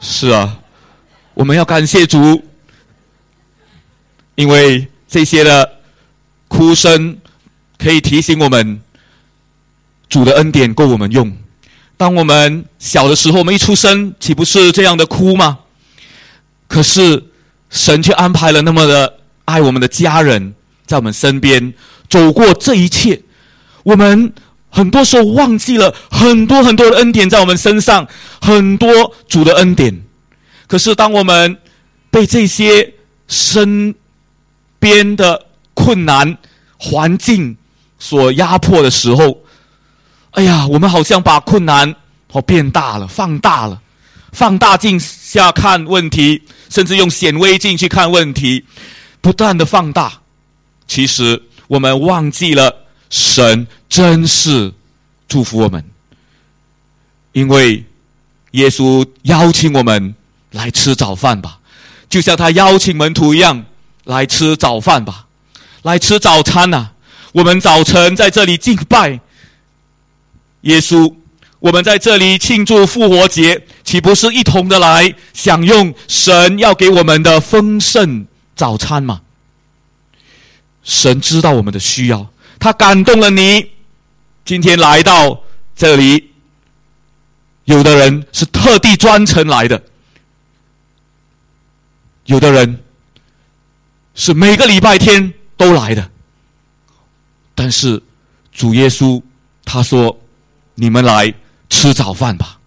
[0.01, 0.59] 是啊，
[1.35, 2.43] 我们要感谢主，
[4.35, 5.77] 因为这些的
[6.47, 7.17] 哭声
[7.77, 8.81] 可以提醒我们。
[10.09, 11.31] 主的恩典够我们用。
[11.95, 15.59] 当我们小的时候，我们一出生，岂不是这样的哭吗？
[16.67, 17.27] 可是
[17.69, 20.53] 神却安排了那么的爱我们的家人
[20.85, 21.73] 在我们身边，
[22.09, 23.21] 走过这一切。
[23.83, 24.33] 我们
[24.71, 28.07] 很多时候忘记了很多很多的恩典在我们身上，
[28.41, 30.01] 很多主的恩典。
[30.67, 31.57] 可是当我们
[32.09, 32.93] 被这些
[33.27, 33.93] 身
[34.79, 36.37] 边的困难
[36.77, 37.55] 环境
[37.99, 39.43] 所压迫的时候，
[40.31, 41.93] 哎呀，我们好像把困难
[42.31, 43.81] 哦变大了，放大了，
[44.31, 48.65] 放大镜下看问题，甚至用显微镜去看问题，
[49.19, 50.21] 不断的放大。
[50.87, 52.80] 其实我们忘记了，
[53.11, 54.73] 神真是
[55.27, 55.85] 祝福我们，
[57.33, 57.83] 因为
[58.51, 60.15] 耶稣邀请我们
[60.51, 61.59] 来吃早饭吧，
[62.09, 63.65] 就像他邀请门徒一样
[64.05, 65.27] 来吃早饭吧，
[65.83, 66.91] 来吃早餐呐。
[67.33, 69.19] 我们早晨在这里敬拜。
[70.61, 71.15] 耶稣，
[71.59, 79.21] 我们在这里庆祝复活节，岂不是一同的来享用神要给我们的丰盛早餐吗？
[80.83, 82.27] 神知道我们的需要，
[82.61, 83.71] 他感动了你，
[84.45, 85.41] 今天来到
[85.75, 86.31] 这里。
[87.65, 89.83] 有的人是特地专程来的，
[92.25, 92.83] 有的人
[94.15, 96.09] 是每个礼拜天都来的。
[97.55, 98.01] 但是
[98.53, 99.21] 主耶稣
[99.65, 100.17] 他说。
[100.73, 101.31] 你们来
[101.69, 102.57] 吃早饭吧，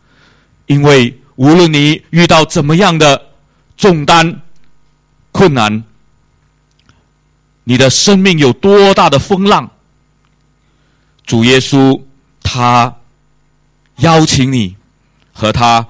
[0.67, 3.31] 因为无论你遇到怎么样的
[3.77, 4.41] 重担、
[5.33, 5.83] 困难，
[7.65, 9.69] 你的生命有多大的风浪，
[11.27, 12.01] 主耶稣
[12.43, 12.97] 他
[13.97, 14.77] 邀请你
[15.33, 15.87] 和他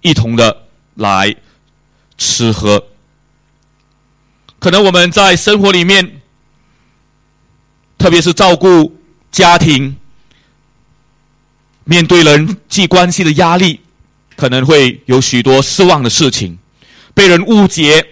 [0.00, 1.34] 一同的来
[2.16, 2.82] 吃喝。
[4.58, 6.20] 可能我们在生活里面，
[7.98, 8.96] 特别是照顾
[9.30, 9.96] 家庭。
[11.86, 13.78] 面对人际关系的压力，
[14.36, 16.58] 可能会有许多失望的事情，
[17.12, 18.06] 被人误解，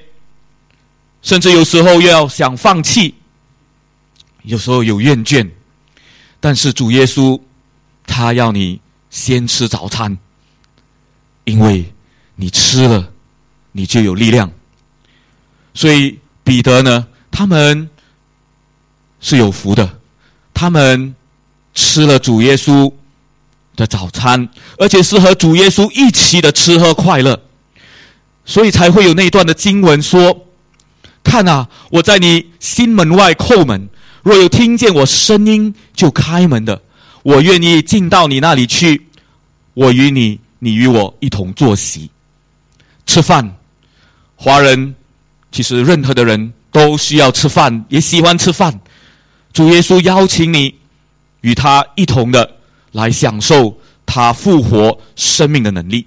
[1.22, 3.14] 甚至有时候又要想放弃，
[4.42, 5.48] 有时候有厌倦。
[6.42, 7.40] 但是主耶稣，
[8.04, 8.78] 他要你
[9.08, 10.18] 先吃早餐，
[11.44, 11.90] 因为
[12.34, 13.08] 你吃了，
[13.70, 14.50] 你就有力量。
[15.72, 17.88] 所以彼得呢，他们
[19.20, 19.98] 是有福的，
[20.52, 21.14] 他们
[21.72, 22.92] 吃了主耶稣。
[23.74, 27.42] 的早餐，而且是和主耶稣一起的吃喝快乐，
[28.44, 30.46] 所以才会有那一段的经文说
[31.24, 33.88] ：“看啊，我在你心门外叩门，
[34.22, 36.80] 若有听见我声音就开门的，
[37.22, 39.08] 我愿意进到你那里去，
[39.74, 42.10] 我与你，你与我一同坐席
[43.06, 43.56] 吃饭。”
[44.36, 44.94] 华人
[45.50, 48.80] 其实任何的人都需要吃饭，也喜欢吃饭。
[49.52, 50.74] 主耶稣邀请你
[51.42, 52.58] 与他一同的。
[52.92, 56.06] 来享受他复活生命的能力。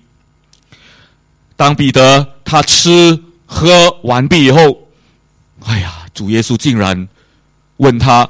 [1.55, 4.87] 当彼得他吃喝完毕以后，
[5.65, 7.07] 哎呀，主耶稣竟然
[7.77, 8.29] 问他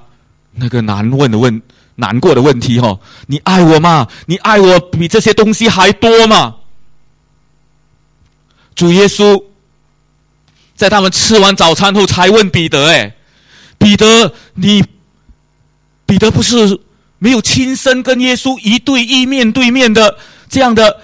[0.54, 1.62] 那个难问的问、
[1.96, 4.08] 难过的问题：哈，你爱我吗？
[4.26, 6.56] 你爱我比这些东西还多吗？
[8.76, 9.44] 主耶稣
[10.76, 13.16] 在他们吃完早餐后才问彼得：哎，
[13.78, 14.84] 彼得，你
[16.06, 16.80] 彼得不是？
[17.18, 20.18] 没有亲身跟耶稣一对一、面对面的
[20.50, 21.02] 这样的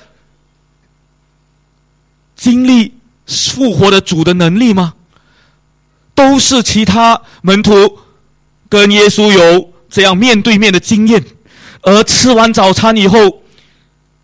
[2.35, 2.93] 经历
[3.25, 4.93] 复活的主的能力吗？
[6.13, 7.97] 都是其他门徒
[8.71, 11.21] 跟耶稣有这样面对面的经验，
[11.81, 13.43] 而吃完早餐以后，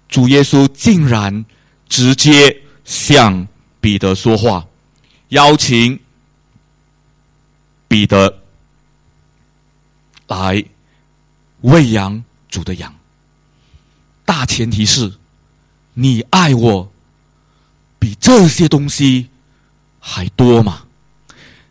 [0.07, 1.43] 主耶稣竟然
[1.89, 3.45] 直接向
[3.81, 4.65] 彼得说话，
[5.27, 5.99] 邀请
[7.89, 8.39] 彼得
[10.27, 10.63] 来
[11.59, 12.95] 喂养主的羊。
[14.23, 15.11] 大前提是，
[15.93, 16.89] 你爱我
[17.99, 19.27] 比这些东西
[19.99, 20.83] 还多吗？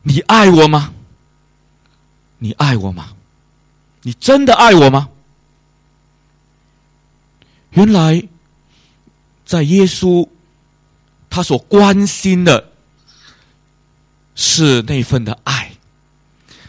[0.02, 0.92] 你爱我吗？
[2.38, 3.12] 你爱我吗？
[4.02, 5.08] 你真的爱我吗？
[7.70, 8.22] 原来，
[9.44, 10.28] 在耶稣
[11.28, 12.70] 他所关心的，
[14.34, 15.72] 是那份的爱，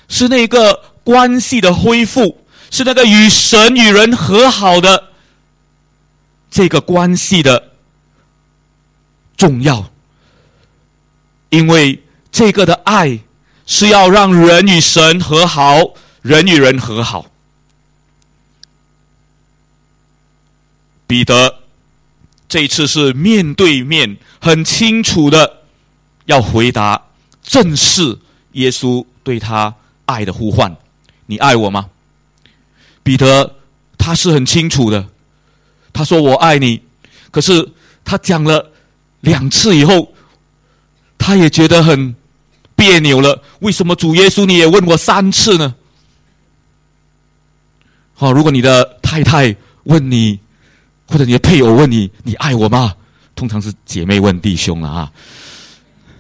[0.09, 5.11] 是那个关系的恢复，是那个与神与人和好的。
[6.49, 7.71] 这个关系的
[9.35, 9.91] 重要，
[11.49, 12.01] 因为
[12.31, 13.19] 这个的爱
[13.67, 17.25] 是要让人与神和好，人与人和好。
[21.05, 21.59] 彼得
[22.49, 25.57] 这次是面对面，很清楚的
[26.25, 27.01] 要回答，
[27.43, 28.17] 正视
[28.53, 30.75] 耶稣对他爱的呼唤
[31.27, 31.89] ：“你爱我吗？”
[33.03, 33.55] 彼得
[33.97, 35.07] 他是很清楚的。
[35.93, 36.81] 他说：“我爱你。”
[37.31, 37.69] 可是
[38.03, 38.71] 他讲了
[39.21, 40.13] 两次以后，
[41.17, 42.15] 他也觉得很
[42.77, 43.43] 别扭了。
[43.59, 45.75] 为什么主耶稣你也问我三次呢？
[48.13, 49.53] 好，如果你的太太
[49.83, 50.39] 问你，
[51.07, 52.93] 或者你的配偶问你：“你爱我吗？”
[53.35, 55.11] 通常是姐妹问弟兄了啊。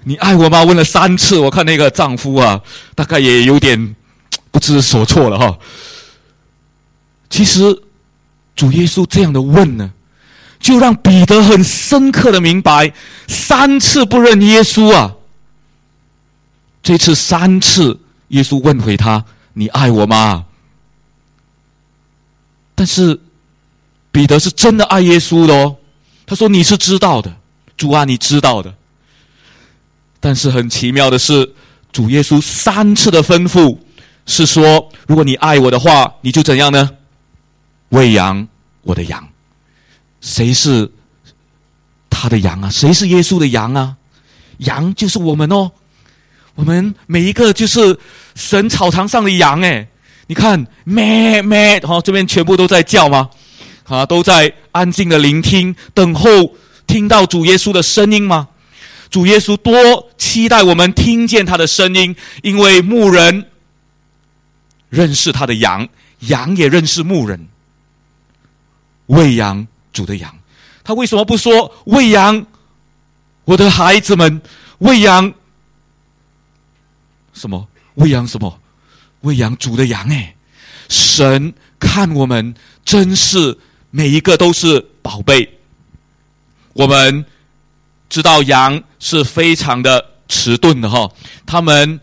[0.03, 0.65] 你爱我吗？
[0.65, 2.61] 问了三次，我看那个丈夫啊，
[2.93, 3.95] 大概也有点
[4.51, 5.57] 不知所措了哈。
[7.29, 7.81] 其实。
[8.57, 9.93] 主耶稣这样的问呢，
[10.59, 12.91] 就让彼得很深刻的明白，
[13.27, 15.13] 三次不认耶稣啊。
[16.87, 20.45] 这次三次，耶稣问回他：“你爱我吗？”
[22.75, 23.19] 但是
[24.09, 25.75] 彼得是真的爱耶稣的哦。
[26.25, 27.35] 他说：“你是知道的，
[27.75, 28.73] 主啊，你知道的。”
[30.21, 31.53] 但是很奇妙的是，
[31.91, 33.77] 主耶稣三次的吩咐
[34.25, 36.89] 是说：“如果你爱我的话，你就怎样呢？”
[37.89, 38.47] 喂养
[38.83, 39.27] 我的羊，
[40.21, 40.89] 谁是
[42.09, 42.69] 他的羊啊？
[42.69, 43.97] 谁是耶稣的羊啊？
[44.59, 45.69] 羊就是我们哦，
[46.57, 47.97] 我们每一个就是
[48.33, 49.87] 神草场上的羊哎！
[50.25, 53.29] 你看，咩咩，好，这边全部都在叫吗？
[53.83, 56.55] 啊，都在安静的聆听，等候
[56.87, 58.47] 听到主耶稣的声音吗？
[59.11, 63.45] 主耶稣多期待我们听见他的声音，因为牧人
[64.89, 65.87] 认识他的羊，
[66.21, 67.47] 羊也认识牧人。
[69.05, 70.35] 喂养主的羊，
[70.83, 72.47] 他为什么不说喂养
[73.45, 74.41] 我的孩子们？
[74.79, 75.33] 喂养
[77.37, 77.67] 什么？
[77.95, 78.59] 喂养什么？
[79.21, 80.07] 喂养主的羊？
[80.09, 80.35] 哎，
[80.89, 83.57] 神看我们真是
[83.91, 85.59] 每一个都是宝贝。
[86.73, 87.25] 我们
[88.09, 91.11] 知道羊是非常的迟钝的哈，
[91.45, 91.99] 他们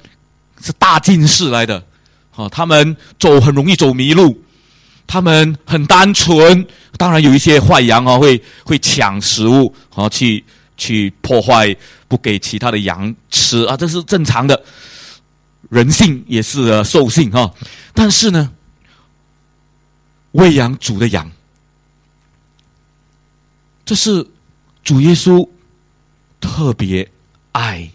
[0.61, 1.85] 是大近视来的，
[2.30, 4.43] 哈，他们走很容易走迷路。
[5.07, 6.66] 他们很单纯，
[6.97, 10.43] 当然有一些坏羊啊，会会抢食物啊，去
[10.78, 11.76] 去破坏，
[12.09, 14.64] 不给其他的羊吃啊，这是正常的，
[15.71, 17.53] 人性也是兽性哈。
[17.93, 18.53] 但是呢，
[20.33, 21.31] 喂养主的羊，
[23.85, 24.27] 这是
[24.83, 25.49] 主耶稣
[26.41, 27.11] 特别
[27.53, 27.91] 爱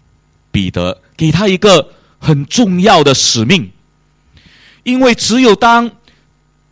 [0.50, 3.70] 彼得，给他一个很重要的使命，
[4.82, 5.90] 因为只有当。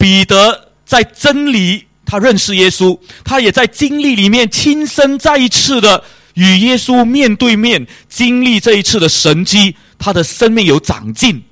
[0.01, 11.43] 彼得在真理，他认识耶稣，他也在经历里面亲身再一次的与耶稣面对面经历这一次的神迹，他的生命有长进。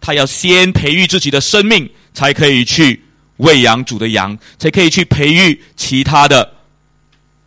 [0.00, 3.02] 他要先培育自己的生命，才可以去
[3.38, 6.52] 喂养主的羊，才可以去培育其他的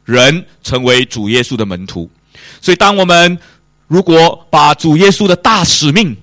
[0.04, 2.10] 人成为主耶稣的门徒。
[2.60, 3.38] 所以，当我们
[3.88, 6.18] 如果把主耶稣的大使命，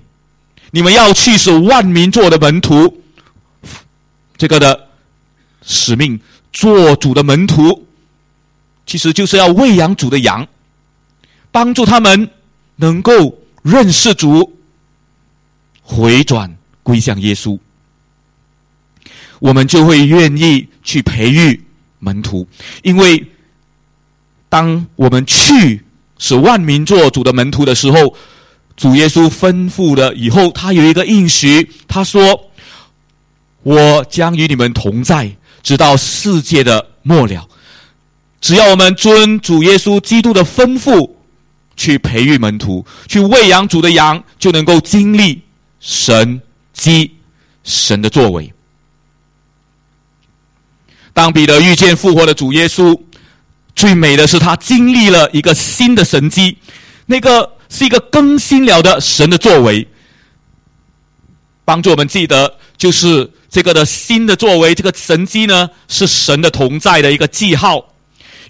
[0.69, 3.01] 你们要去使万民做的门徒。
[4.37, 4.87] 这个的
[5.63, 6.19] 使命，
[6.53, 7.87] 做主的门徒，
[8.85, 10.47] 其实就是要喂养主的羊，
[11.51, 12.29] 帮助他们
[12.75, 13.35] 能够
[13.67, 14.53] 认识主，
[15.83, 17.59] 回转归向耶稣。
[19.39, 21.61] 我们就会愿意去培育
[21.99, 22.47] 门徒，
[22.81, 23.23] 因为
[24.49, 25.83] 当我们去
[26.17, 28.15] 使万民做主的门徒的时候，
[28.75, 32.43] 主耶稣吩咐了以后，他有一个应许，他说。
[33.63, 35.29] 我将与你们同在，
[35.61, 37.45] 直到世界的末了。
[38.39, 41.11] 只要我们遵主耶稣基督的吩咐
[41.77, 45.41] 去培育门徒，去喂养主的羊，就能够经历
[45.79, 46.41] 神
[46.73, 47.15] 机
[47.63, 48.51] 神的作为。
[51.13, 52.99] 当彼得遇见复活的主耶稣，
[53.75, 56.57] 最美的是他经历了一个新的神机，
[57.05, 59.87] 那个是一个更新了的神的作为，
[61.63, 67.93] 帮助我们记得，就是这个的新的作为，这个神机呢，是神的同在的一个记号，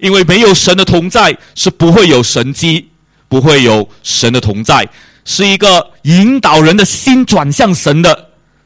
[0.02, 2.90] 因为没有神的同在，是不会有神机，
[3.28, 4.88] 不会有神的同在，
[5.26, 8.26] 是一个引导人的心转向神的。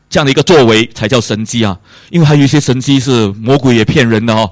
[0.09, 1.79] 这样的一个作为才叫神机啊！
[2.09, 4.51] 因为还有一些神机是魔鬼也骗人的哦。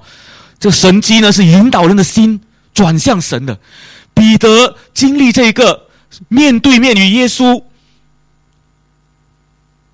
[0.58, 2.40] 这神机呢是引导人的心
[2.74, 3.60] 转向神的。
[4.14, 5.88] 彼得经历这个
[6.30, 7.62] 面对面与耶稣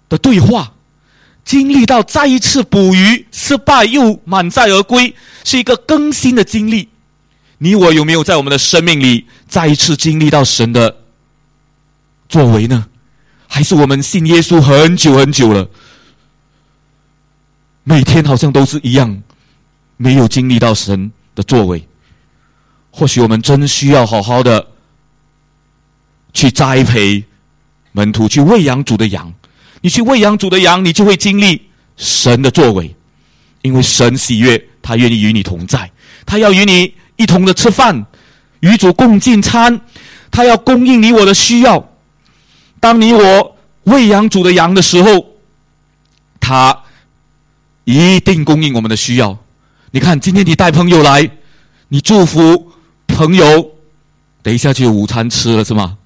[0.07, 0.74] 的对话，
[1.43, 6.89] 经历到再一次捕鱼失败又满载而归，是一个更新的经历。
[7.66, 10.97] 你我有没有在我们的生命里再一次经历到神的
[12.30, 12.86] 作为呢？
[13.47, 15.68] 还是我们信耶稣很久很久了，
[17.84, 19.20] 每天好像都是一样，
[19.97, 21.84] 没有经历到神的作为。
[22.91, 24.68] 或许我们真需要好好的
[26.34, 27.24] 去栽培
[27.93, 29.34] 门徒，去喂养主的羊。
[29.82, 31.63] 你去喂养主的羊，你就会经历
[31.97, 32.95] 神的作为，
[33.63, 35.91] 因为神喜悦，他愿意与你同在，
[36.28, 38.05] 他要与你一同的吃饭，
[38.59, 39.82] 与主共进餐，
[40.30, 41.89] 他要供应你我的需要。
[42.80, 45.26] 当你我喂养主的羊的时候，
[46.39, 46.84] 他
[47.86, 49.38] 一定供应我们的需要。
[49.91, 51.30] 你看，今天你带朋友来，
[51.88, 52.72] 你祝福
[53.07, 53.72] 朋友，
[54.43, 55.97] 等一下就有午餐吃了，是吗？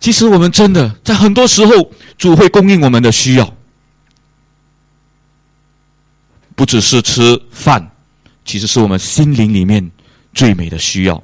[0.00, 3.54] 其实我们真的在很多时候，主会供应我们的需要，
[6.56, 7.91] 不只是吃饭，
[8.44, 9.90] 其实是我们心灵里面
[10.34, 11.22] 最美的需要。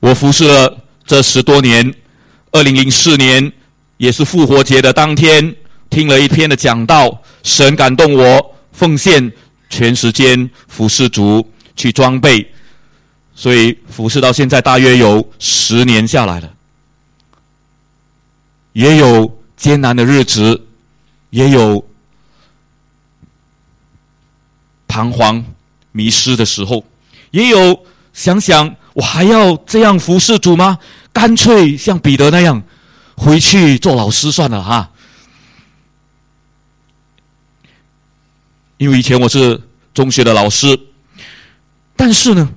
[0.00, 0.82] 我服侍了。
[1.08, 1.94] 这十多年，
[2.50, 3.52] 二零零四年
[3.96, 5.54] 也是复活节的当天，
[5.88, 9.30] 听了一篇的讲道，神感动我奉献
[9.70, 12.44] 全时间服侍族去装备，
[13.36, 16.52] 所以服侍到现在大约有十年下来了，
[18.72, 20.60] 也有艰难的日子，
[21.30, 21.88] 也有
[24.96, 25.44] 彷徨
[25.92, 26.82] 迷失的时候，
[27.30, 27.84] 也有
[28.14, 28.74] 想想。
[28.94, 30.78] 我还要这样服侍主吗？
[31.12, 32.62] 干脆像彼得那样
[33.14, 34.88] 回去做老师算了哈。
[38.78, 39.60] 因为以前我是
[39.92, 40.80] 中学的老师，
[41.94, 42.48] 但是呢，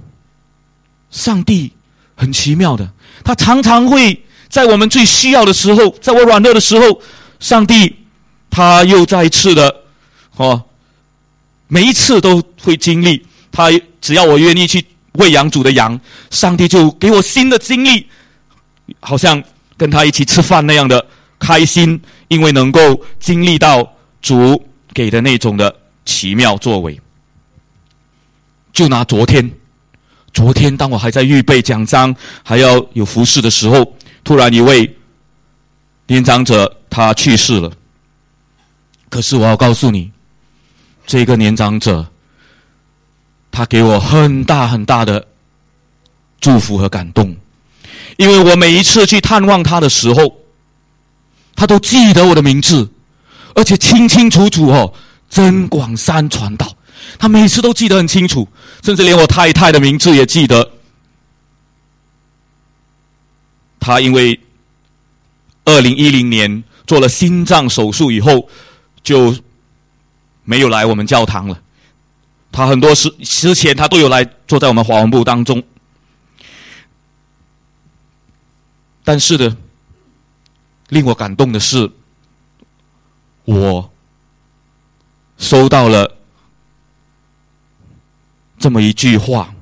[1.12, 1.74] 上帝
[2.16, 2.90] 很奇妙的，
[3.22, 7.02] 他常常会在我们最需要的时候，在我软弱的时候，
[7.42, 7.98] 上帝
[8.50, 9.84] 他又再一次的
[10.38, 10.64] 哦，
[11.70, 14.86] 每一次都会经历，他只要我愿意去。
[15.14, 16.00] 喂养主的羊，
[16.30, 18.08] 上帝就给我新的经历，
[19.02, 19.44] 好像
[19.76, 21.04] 跟他一起吃饭那样的
[21.40, 23.92] 开心，因为能够经历到
[24.22, 24.64] 主
[24.94, 26.98] 给的那种的奇妙作为。
[28.72, 29.52] 就拿昨天，
[30.32, 34.96] 昨天当我还在预备奖章，还要有服饰的时候，突然一位
[36.06, 37.70] 年长者他去世了。
[39.10, 40.12] 可是我要告诉你，
[41.10, 42.06] 这个年长者。
[43.52, 45.28] 他给我很大很大的
[46.40, 47.36] 祝福和感动，
[48.16, 50.38] 因为我每一次去探望他的时候，
[51.56, 52.88] 他都记得我的名字，
[53.56, 54.94] 而且清清楚楚哦。
[55.30, 56.72] 真广山传道，
[57.18, 58.48] 他每次都记得很清楚，
[58.84, 60.72] 甚至连我太太的名字也记得。
[63.80, 64.40] 他因为
[65.66, 68.48] 二零一零年做了心脏手术以后，
[69.04, 69.36] 就
[70.50, 71.62] 没有来我们教堂了。
[72.52, 75.62] 他很多时之前，他都有来坐在我们华文部当中，
[79.04, 79.56] 但是呢，
[80.88, 81.92] 令我感动的是，
[83.46, 83.92] 我
[85.38, 86.18] 收到了
[88.58, 89.54] 这么一句话，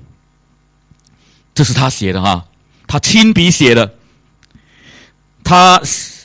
[1.53, 2.45] 这是他写的哈，
[2.87, 3.95] 他亲笔写的，
[5.43, 5.81] 他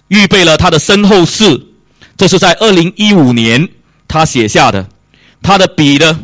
[0.07, 1.67] 预备了他的身后事，
[2.17, 3.69] 这是在二零一五年
[4.13, 4.87] 他写下的，
[5.41, 6.21] 他的笔呢。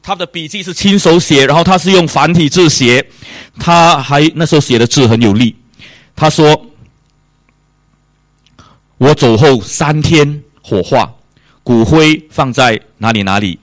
[0.00, 3.04] 他的笔记是亲手写，然后他是用繁体字写，
[3.58, 5.56] 他还那时候写的字很有力。
[6.14, 6.66] 他说
[8.98, 11.12] ：“我走后三天火化，
[11.64, 13.58] 骨灰放在哪里哪里。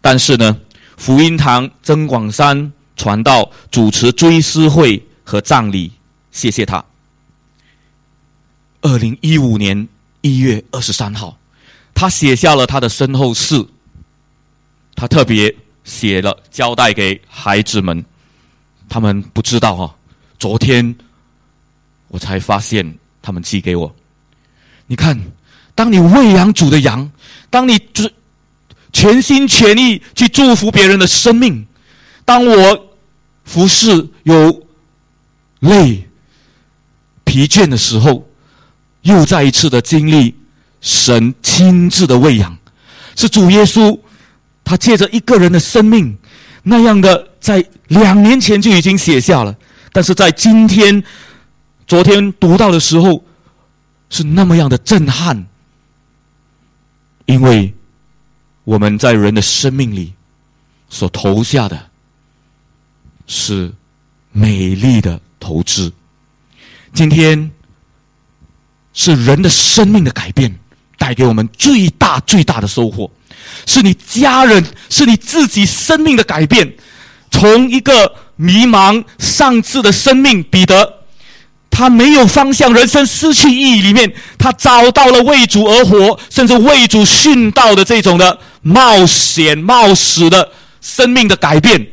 [0.00, 0.56] 但是呢，
[0.96, 5.92] 福音堂曾广山传道主持追思会和葬礼，
[6.32, 6.82] 谢谢他。”
[8.80, 9.86] 二零一五年
[10.22, 11.36] 一月二十三号，
[11.94, 13.64] 他写下了他的身后事，
[14.94, 15.54] 他特别。
[15.84, 18.02] 写了交代给孩子们，
[18.88, 19.94] 他们不知道哈，
[20.38, 20.96] 昨天
[22.08, 23.94] 我才发现他们寄给我。
[24.86, 25.14] 你看，
[25.74, 27.06] 当你喂养主的羊，
[27.50, 28.10] 当你只
[28.94, 31.66] 全心全意去祝福别人的生命，
[32.24, 32.96] 当我
[33.44, 34.66] 服侍有
[35.60, 36.08] 累、
[37.24, 38.26] 疲倦的时候，
[39.02, 40.34] 又再一次的经历
[40.84, 42.54] 神亲自的喂养，
[43.16, 43.98] 是主耶稣，
[44.62, 46.14] 他借着一个人的生命，
[46.62, 49.56] 那样的在两年前就已经写下了，
[49.92, 51.02] 但是在今天、
[51.86, 53.24] 昨天读到的时候，
[54.10, 55.46] 是那么样的震撼，
[57.24, 57.72] 因为
[58.64, 60.12] 我们在人的生命里
[60.90, 61.90] 所投下的
[63.26, 63.72] 是
[64.32, 65.90] 美丽的投资，
[66.92, 67.50] 今天。
[68.96, 70.56] 是人的生命的改变，
[70.98, 73.10] 带给我们最大最大的收获，
[73.66, 76.72] 是你家人，是你自己生命的改变。
[77.30, 81.00] 从一个迷茫丧志的生命，彼得，
[81.68, 90.48] 他没有方向，人生失去意义里面，他找到了为主而活，甚至为主殉道的这种的冒险冒死的
[90.80, 91.86] 生命的改变。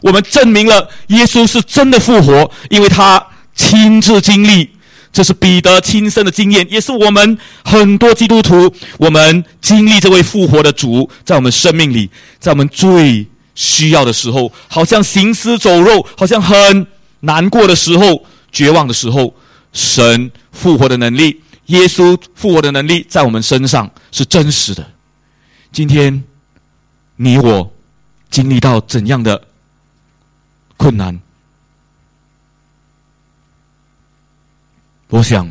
[0.00, 3.22] 我们证明了耶稣是真的复活，因为他
[3.54, 4.70] 亲自经历。
[5.18, 12.08] 这是彼得亲身的经验，也是我们很多基督徒，我们经历这位复活的主，在我们生命里，
[12.38, 16.86] 在我们最需要的时候，好像行尸走肉，好像很
[17.18, 19.34] 难过的时候，绝望的时候，
[19.72, 24.88] 神复活的能力，耶稣复活的能力，在我们身上是真实的。
[25.72, 26.22] 今天，
[27.16, 27.72] 你我
[28.30, 29.42] 经历到怎样的
[30.76, 31.18] 困难？
[35.10, 35.50] 我想，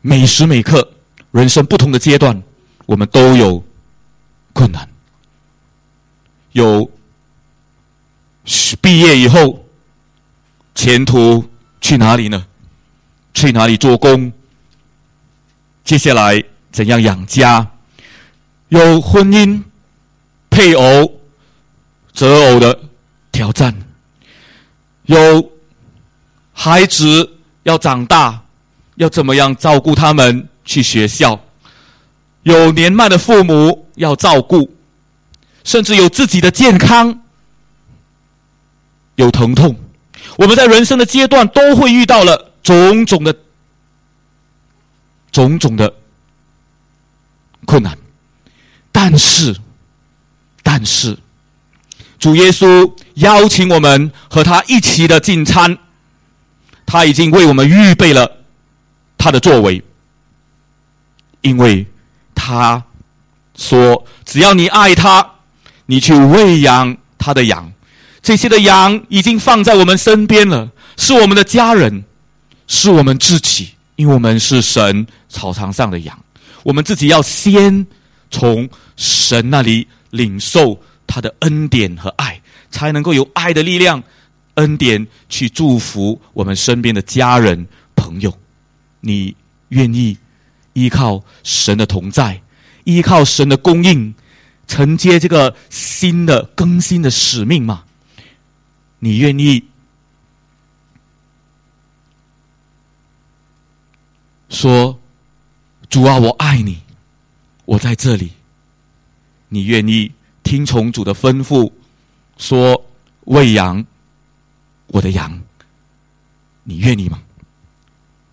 [0.00, 0.92] 每时每刻，
[1.30, 2.42] 人生不同的阶段，
[2.86, 3.64] 我们都有
[4.52, 4.88] 困难。
[6.50, 6.90] 有
[8.80, 9.64] 毕业以后，
[10.74, 11.48] 前途
[11.80, 12.44] 去哪里呢？
[13.32, 14.32] 去哪里做工？
[15.84, 17.64] 接下来怎样养家？
[18.70, 19.62] 有婚姻、
[20.50, 21.20] 配偶、
[22.12, 22.76] 择偶的
[23.30, 23.72] 挑战，
[25.04, 25.52] 有
[26.52, 27.38] 孩子。
[27.64, 28.42] 要长大，
[28.96, 31.38] 要怎么样照顾他们去学校？
[32.42, 34.68] 有年迈的父母要照顾，
[35.62, 37.20] 甚至有自己的健康，
[39.14, 39.76] 有疼痛。
[40.36, 43.32] 我们在人生的阶段都会遇到了种种的、
[45.30, 45.94] 种种的
[47.64, 47.96] 困难，
[48.90, 49.54] 但是，
[50.64, 51.16] 但是，
[52.18, 55.78] 主耶稣邀请我们和他一起的进餐。
[56.84, 58.30] 他已经为我们预备了
[59.16, 59.82] 他的作为，
[61.40, 61.86] 因为
[62.34, 62.82] 他
[63.56, 65.30] 说：“只要你爱他，
[65.86, 67.72] 你去喂养他的羊，
[68.22, 72.04] 这些的羊已经放在我们身边了，是我们的家人，
[72.66, 76.18] 是我们自己，因为我们是神草场上的羊，
[76.62, 77.86] 我们自己要先
[78.30, 84.02] 从神那里领受他的恩典和爱，才能够有爱的力量。”
[84.54, 88.36] 恩典去祝福我们身边的家人朋友，
[89.00, 89.34] 你
[89.68, 90.16] 愿意
[90.74, 92.42] 依靠神的同在，
[92.84, 94.14] 依靠神的供应，
[94.66, 97.84] 承接这个新的更新的使命吗？
[98.98, 99.64] 你愿意
[104.48, 104.98] 说
[105.88, 106.80] 主啊，我爱你，
[107.64, 108.32] 我在这里。
[109.48, 111.70] 你愿意听从主的吩咐，
[112.38, 112.86] 说
[113.24, 113.84] 喂养？
[114.92, 115.42] 我的羊，
[116.64, 117.20] 你愿意吗？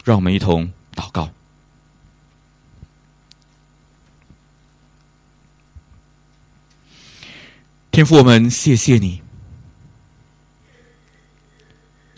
[0.03, 1.29] 让我们一同祷告。
[7.91, 9.21] 天父，我们谢谢你，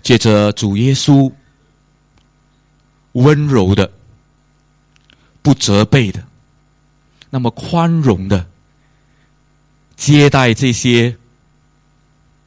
[0.02, 1.32] 借着主耶稣
[3.12, 3.92] 温柔的、
[5.44, 6.28] 不责备的、
[7.30, 8.50] 那么宽容的
[9.96, 11.16] 接待这些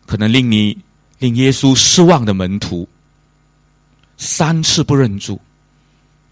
[0.06, 0.83] 可能令你。
[1.24, 2.86] 令耶稣失望的门徒，
[4.18, 5.40] 三次不认主，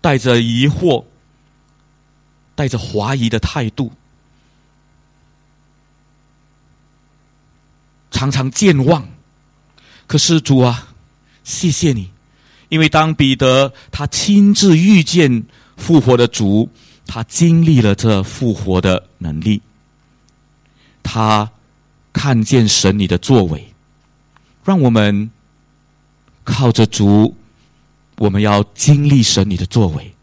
[0.02, 1.02] 带着疑惑、
[2.54, 3.90] 带着怀疑的态度，
[8.10, 9.08] 常常健忘。
[10.06, 10.88] 可是主啊，
[11.42, 12.10] 谢谢你，
[12.68, 15.42] 因为当彼得他亲自遇见
[15.78, 16.68] 复活的主，
[17.06, 19.62] 他经历了这复活的能力，
[21.02, 21.50] 他
[22.12, 23.71] 看见神你的作为。
[24.64, 25.30] 让我们
[26.44, 27.34] 靠着主，
[28.16, 30.14] 我们要经历神你的作为，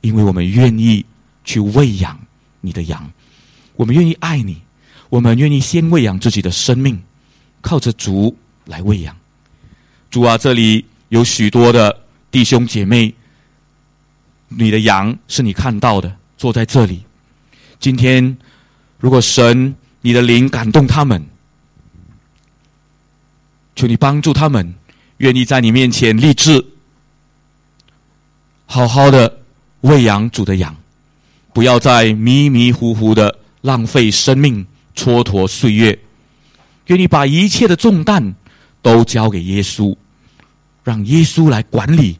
[0.00, 1.04] 因为我们愿意
[1.44, 2.18] 去喂养
[2.60, 3.10] 你的羊，
[3.76, 4.60] 我们愿意爱你，
[5.08, 7.02] 我们愿意先喂养自己的生命，
[7.60, 9.16] 靠着主来喂养。
[10.10, 13.14] 主啊，这里有许多的弟兄姐妹，
[14.48, 17.02] 你的羊是你看到的，坐在这里。
[17.80, 18.36] 今天，
[18.98, 21.22] 如果神你的灵感动他们，
[23.82, 24.72] 求你帮助他们，
[25.16, 26.64] 愿意在你面前立志，
[28.64, 29.40] 好好的
[29.80, 30.76] 喂养主的羊，
[31.52, 34.64] 不要再迷迷糊糊的浪费生命、
[34.94, 35.98] 蹉跎岁月。
[36.86, 38.32] 愿你把一切的重担
[38.82, 39.96] 都交给耶稣，
[40.84, 42.16] 让耶稣来管理、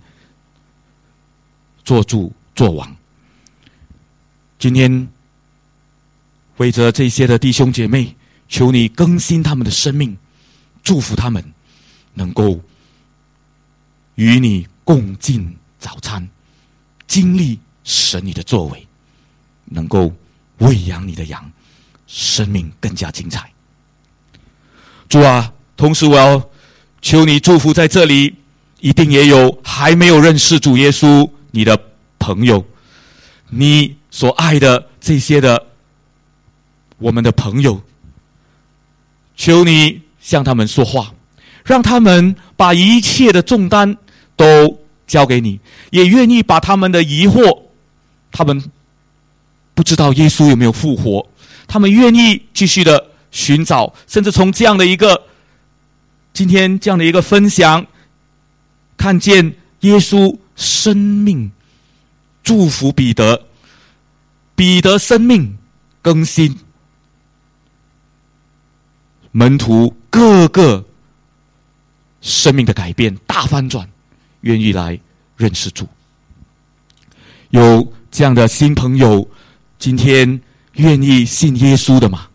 [1.85, 2.97] 做主、做王。
[4.59, 5.09] 今天，
[6.57, 8.17] 为着这些的弟兄姐妹，
[8.49, 10.17] 求你更新他们的生命，
[10.83, 11.43] 祝福他们
[12.15, 12.61] 能够
[14.17, 16.29] 与你共进早餐，
[17.07, 18.87] 经历神你的作为，
[19.65, 20.13] 能够
[20.59, 21.51] 喂养你的羊，
[22.07, 23.51] 生命更加精彩。
[25.09, 26.51] 主啊，同时我要
[27.01, 28.35] 求你祝福在这里，
[28.81, 31.81] 一定也有还没有认识主耶稣你的
[32.19, 32.65] 朋友，
[33.49, 35.67] 你所爱的这些的
[36.99, 37.83] 我们的朋友，
[39.37, 41.13] 求你向他们说话，
[41.67, 43.95] 让他们把一切的重担
[44.35, 45.61] 都交给你，
[45.91, 47.65] 也愿意把他们的疑惑，
[48.31, 48.65] 他们
[49.75, 51.29] 不知道耶稣有没有复活，
[51.69, 53.09] 他们愿意继续的。
[53.35, 55.23] 寻找，甚至从这样的一个
[56.35, 57.87] 今天这样的一个分享，
[58.99, 61.51] 看见耶稣生命
[62.43, 63.47] 祝福彼得，
[64.55, 65.57] 彼得生命
[66.03, 66.59] 更新，
[69.31, 70.85] 门徒各个
[72.21, 73.89] 生命的改变大翻转，
[74.43, 75.01] 愿意来
[75.39, 75.89] 认识主。
[77.49, 79.27] 有这样的新朋友，
[79.79, 80.39] 今天
[80.75, 82.29] 愿意信耶稣的吗？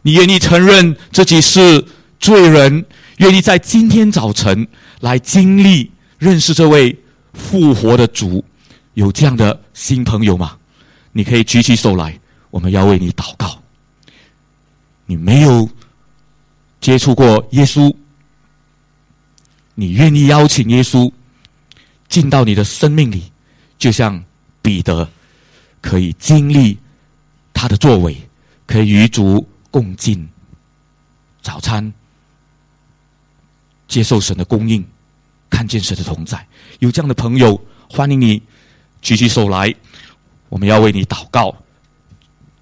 [0.00, 1.84] 你愿意承认自己是
[2.18, 2.86] 罪人，
[3.18, 4.66] 愿意在今天早晨
[5.00, 6.98] 来经历认识这位
[7.34, 8.42] 复活的主，
[8.94, 10.56] 有这样的新朋友吗？
[11.12, 12.18] 你可以举起手来，
[12.48, 13.60] 我们要为你祷告。
[15.04, 15.68] 你没有
[16.80, 17.94] 接触过耶稣，
[19.74, 21.10] 你愿意邀请耶稣
[22.08, 23.30] 进到你的生命里，
[23.78, 24.22] 就像
[24.62, 25.08] 彼得
[25.80, 26.78] 可以经历
[27.52, 28.16] 他的作为，
[28.66, 29.46] 可以与主。
[29.70, 30.26] 共进
[31.42, 31.92] 早餐，
[33.86, 34.82] 接受神的供应，
[35.50, 36.44] 看见神的同在。
[36.78, 37.60] 有这样的朋友，
[37.90, 38.42] 欢迎你
[39.02, 39.72] 举起手来，
[40.48, 41.54] 我们要为你祷告。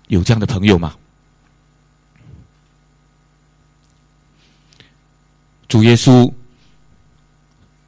[0.08, 0.96] 有这样的朋友吗？
[5.76, 6.32] 主耶稣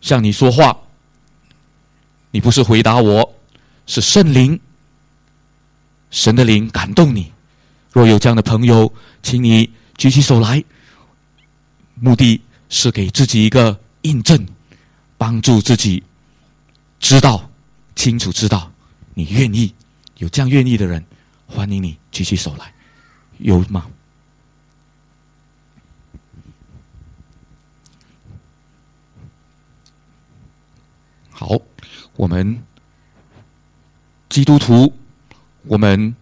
[0.03, 0.77] 向你说话，
[2.31, 3.35] 你不是回答我，
[3.87, 4.61] 是圣灵，
[6.11, 7.33] 神的灵感动你。
[7.91, 10.63] 若有这样的朋友，请你举起手来，
[11.95, 14.47] 目的是给自己一个印证，
[15.17, 16.03] 帮助自己
[17.01, 17.51] 知道
[17.97, 18.71] 清楚知道
[19.15, 19.73] 你愿意
[20.19, 21.03] 有这样愿意的人，
[21.47, 22.71] 欢迎你举起手来，
[23.39, 23.87] 有吗？
[31.39, 31.57] 好，
[32.17, 32.61] 我们
[34.29, 34.93] 基督徒，
[35.67, 36.13] 我们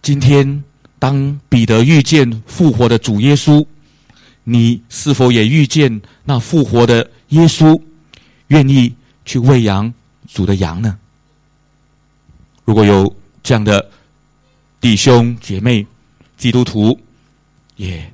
[0.00, 0.64] 今天。
[0.98, 3.64] 当彼得遇见复活的主耶稣，
[4.44, 7.80] 你是否也遇见那复活的耶稣，
[8.48, 9.90] 愿意去喂养
[10.28, 10.98] 主的羊呢？
[12.66, 13.90] 如果有这样的
[14.78, 15.86] 弟兄姐妹、
[16.36, 17.00] 基督徒，
[17.76, 18.12] 也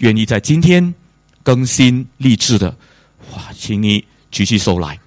[0.00, 0.94] 愿意在今天
[1.42, 2.76] 更新立志的，
[3.32, 5.00] 哇，请你举起手来，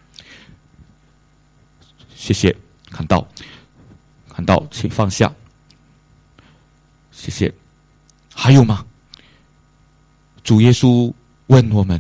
[2.29, 2.55] 谢谢，
[2.91, 3.27] 看到，
[4.31, 5.33] 看到，请放下。
[7.11, 7.51] 谢谢。
[8.35, 8.85] 还有吗？
[10.43, 11.11] 主耶稣
[11.47, 11.99] 问我们：“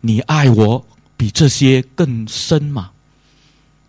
[0.00, 0.86] 你爱我
[1.18, 2.90] 比这些更深吗？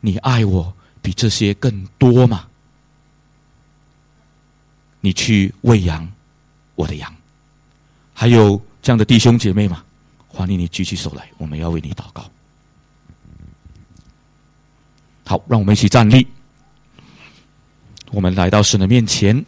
[0.01, 2.45] 你爱我比这些更多吗？”
[4.99, 6.05] 你去喂养
[6.75, 7.15] 我的羊。
[8.13, 9.81] 还有这样的弟兄姐妹吗？
[10.27, 12.29] 欢迎你举起手来，我们要为你祷告。
[15.29, 16.25] 好，让我们一起站立。
[18.09, 19.45] 我们来到神的面前。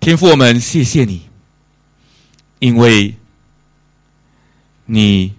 [0.00, 1.28] 天父，我们谢谢你，
[2.58, 3.14] 因为
[4.86, 5.36] 你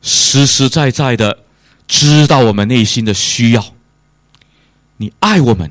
[0.00, 1.42] 实实在在的
[1.88, 3.74] 知道我们内心的需要，
[4.96, 5.68] 你爱我们，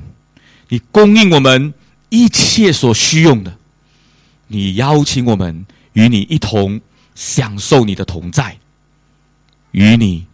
[0.67, 1.73] 你供应我们
[2.09, 3.57] 一切所需用的，
[4.47, 5.65] 你邀请我们
[5.99, 6.79] 与你一同
[7.13, 8.57] 享受你的同在，
[9.71, 10.25] 与你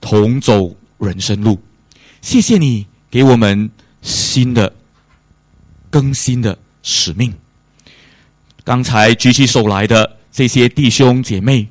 [0.00, 1.60] 同走人生路。
[2.22, 3.70] 谢谢你给我们
[4.00, 4.74] 新的。
[5.90, 7.32] 更新的使命。
[8.64, 11.68] 刚才举起手来的这些弟兄姐妹，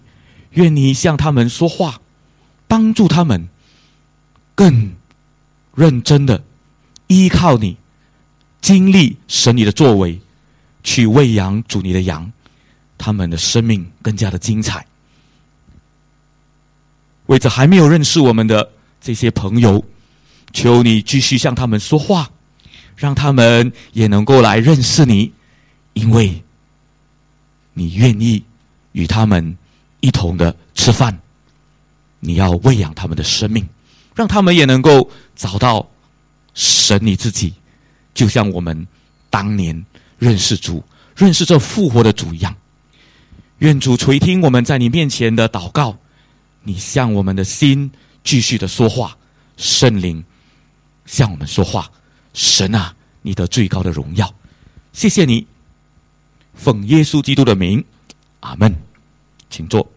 [0.51, 1.99] 愿你向他们说话，
[2.65, 3.49] 帮助他们
[4.55, 4.93] 更
[5.75, 6.41] 认真的
[7.07, 7.75] 依靠你，
[8.61, 10.21] 经历神你的作为，
[10.85, 12.31] 去喂养主你的羊，
[13.03, 14.85] 他们的生命更加的精彩。
[17.25, 19.83] 为着还没有认识我们的这些朋友，
[20.53, 22.29] 求你继续向他们说话，
[22.95, 25.33] 让他们也能够来认识你，
[25.91, 26.41] 因为
[27.73, 28.41] 你愿意
[28.93, 29.57] 与他们
[29.99, 31.19] 一同的吃饭，
[32.21, 33.67] 你要喂养他们的生命，
[34.15, 35.85] 让他们也能够找到
[36.53, 37.53] 神你自己，
[38.13, 38.87] 就像我们
[39.29, 39.85] 当年
[40.17, 40.81] 认识主、
[41.17, 42.55] 认识这复活的主一样。
[43.63, 45.97] 愿主垂听我们在你面前的祷告。
[46.63, 47.89] 你向我们的心
[48.21, 49.17] 继续的说话，
[49.55, 50.21] 圣灵
[51.05, 51.89] 向我们说话，
[52.33, 54.29] 神啊，你的最高的荣耀，
[54.91, 55.47] 谢谢你，
[56.53, 57.81] 奉耶稣基督的名，
[58.41, 58.75] 阿门，
[59.49, 59.89] 请坐。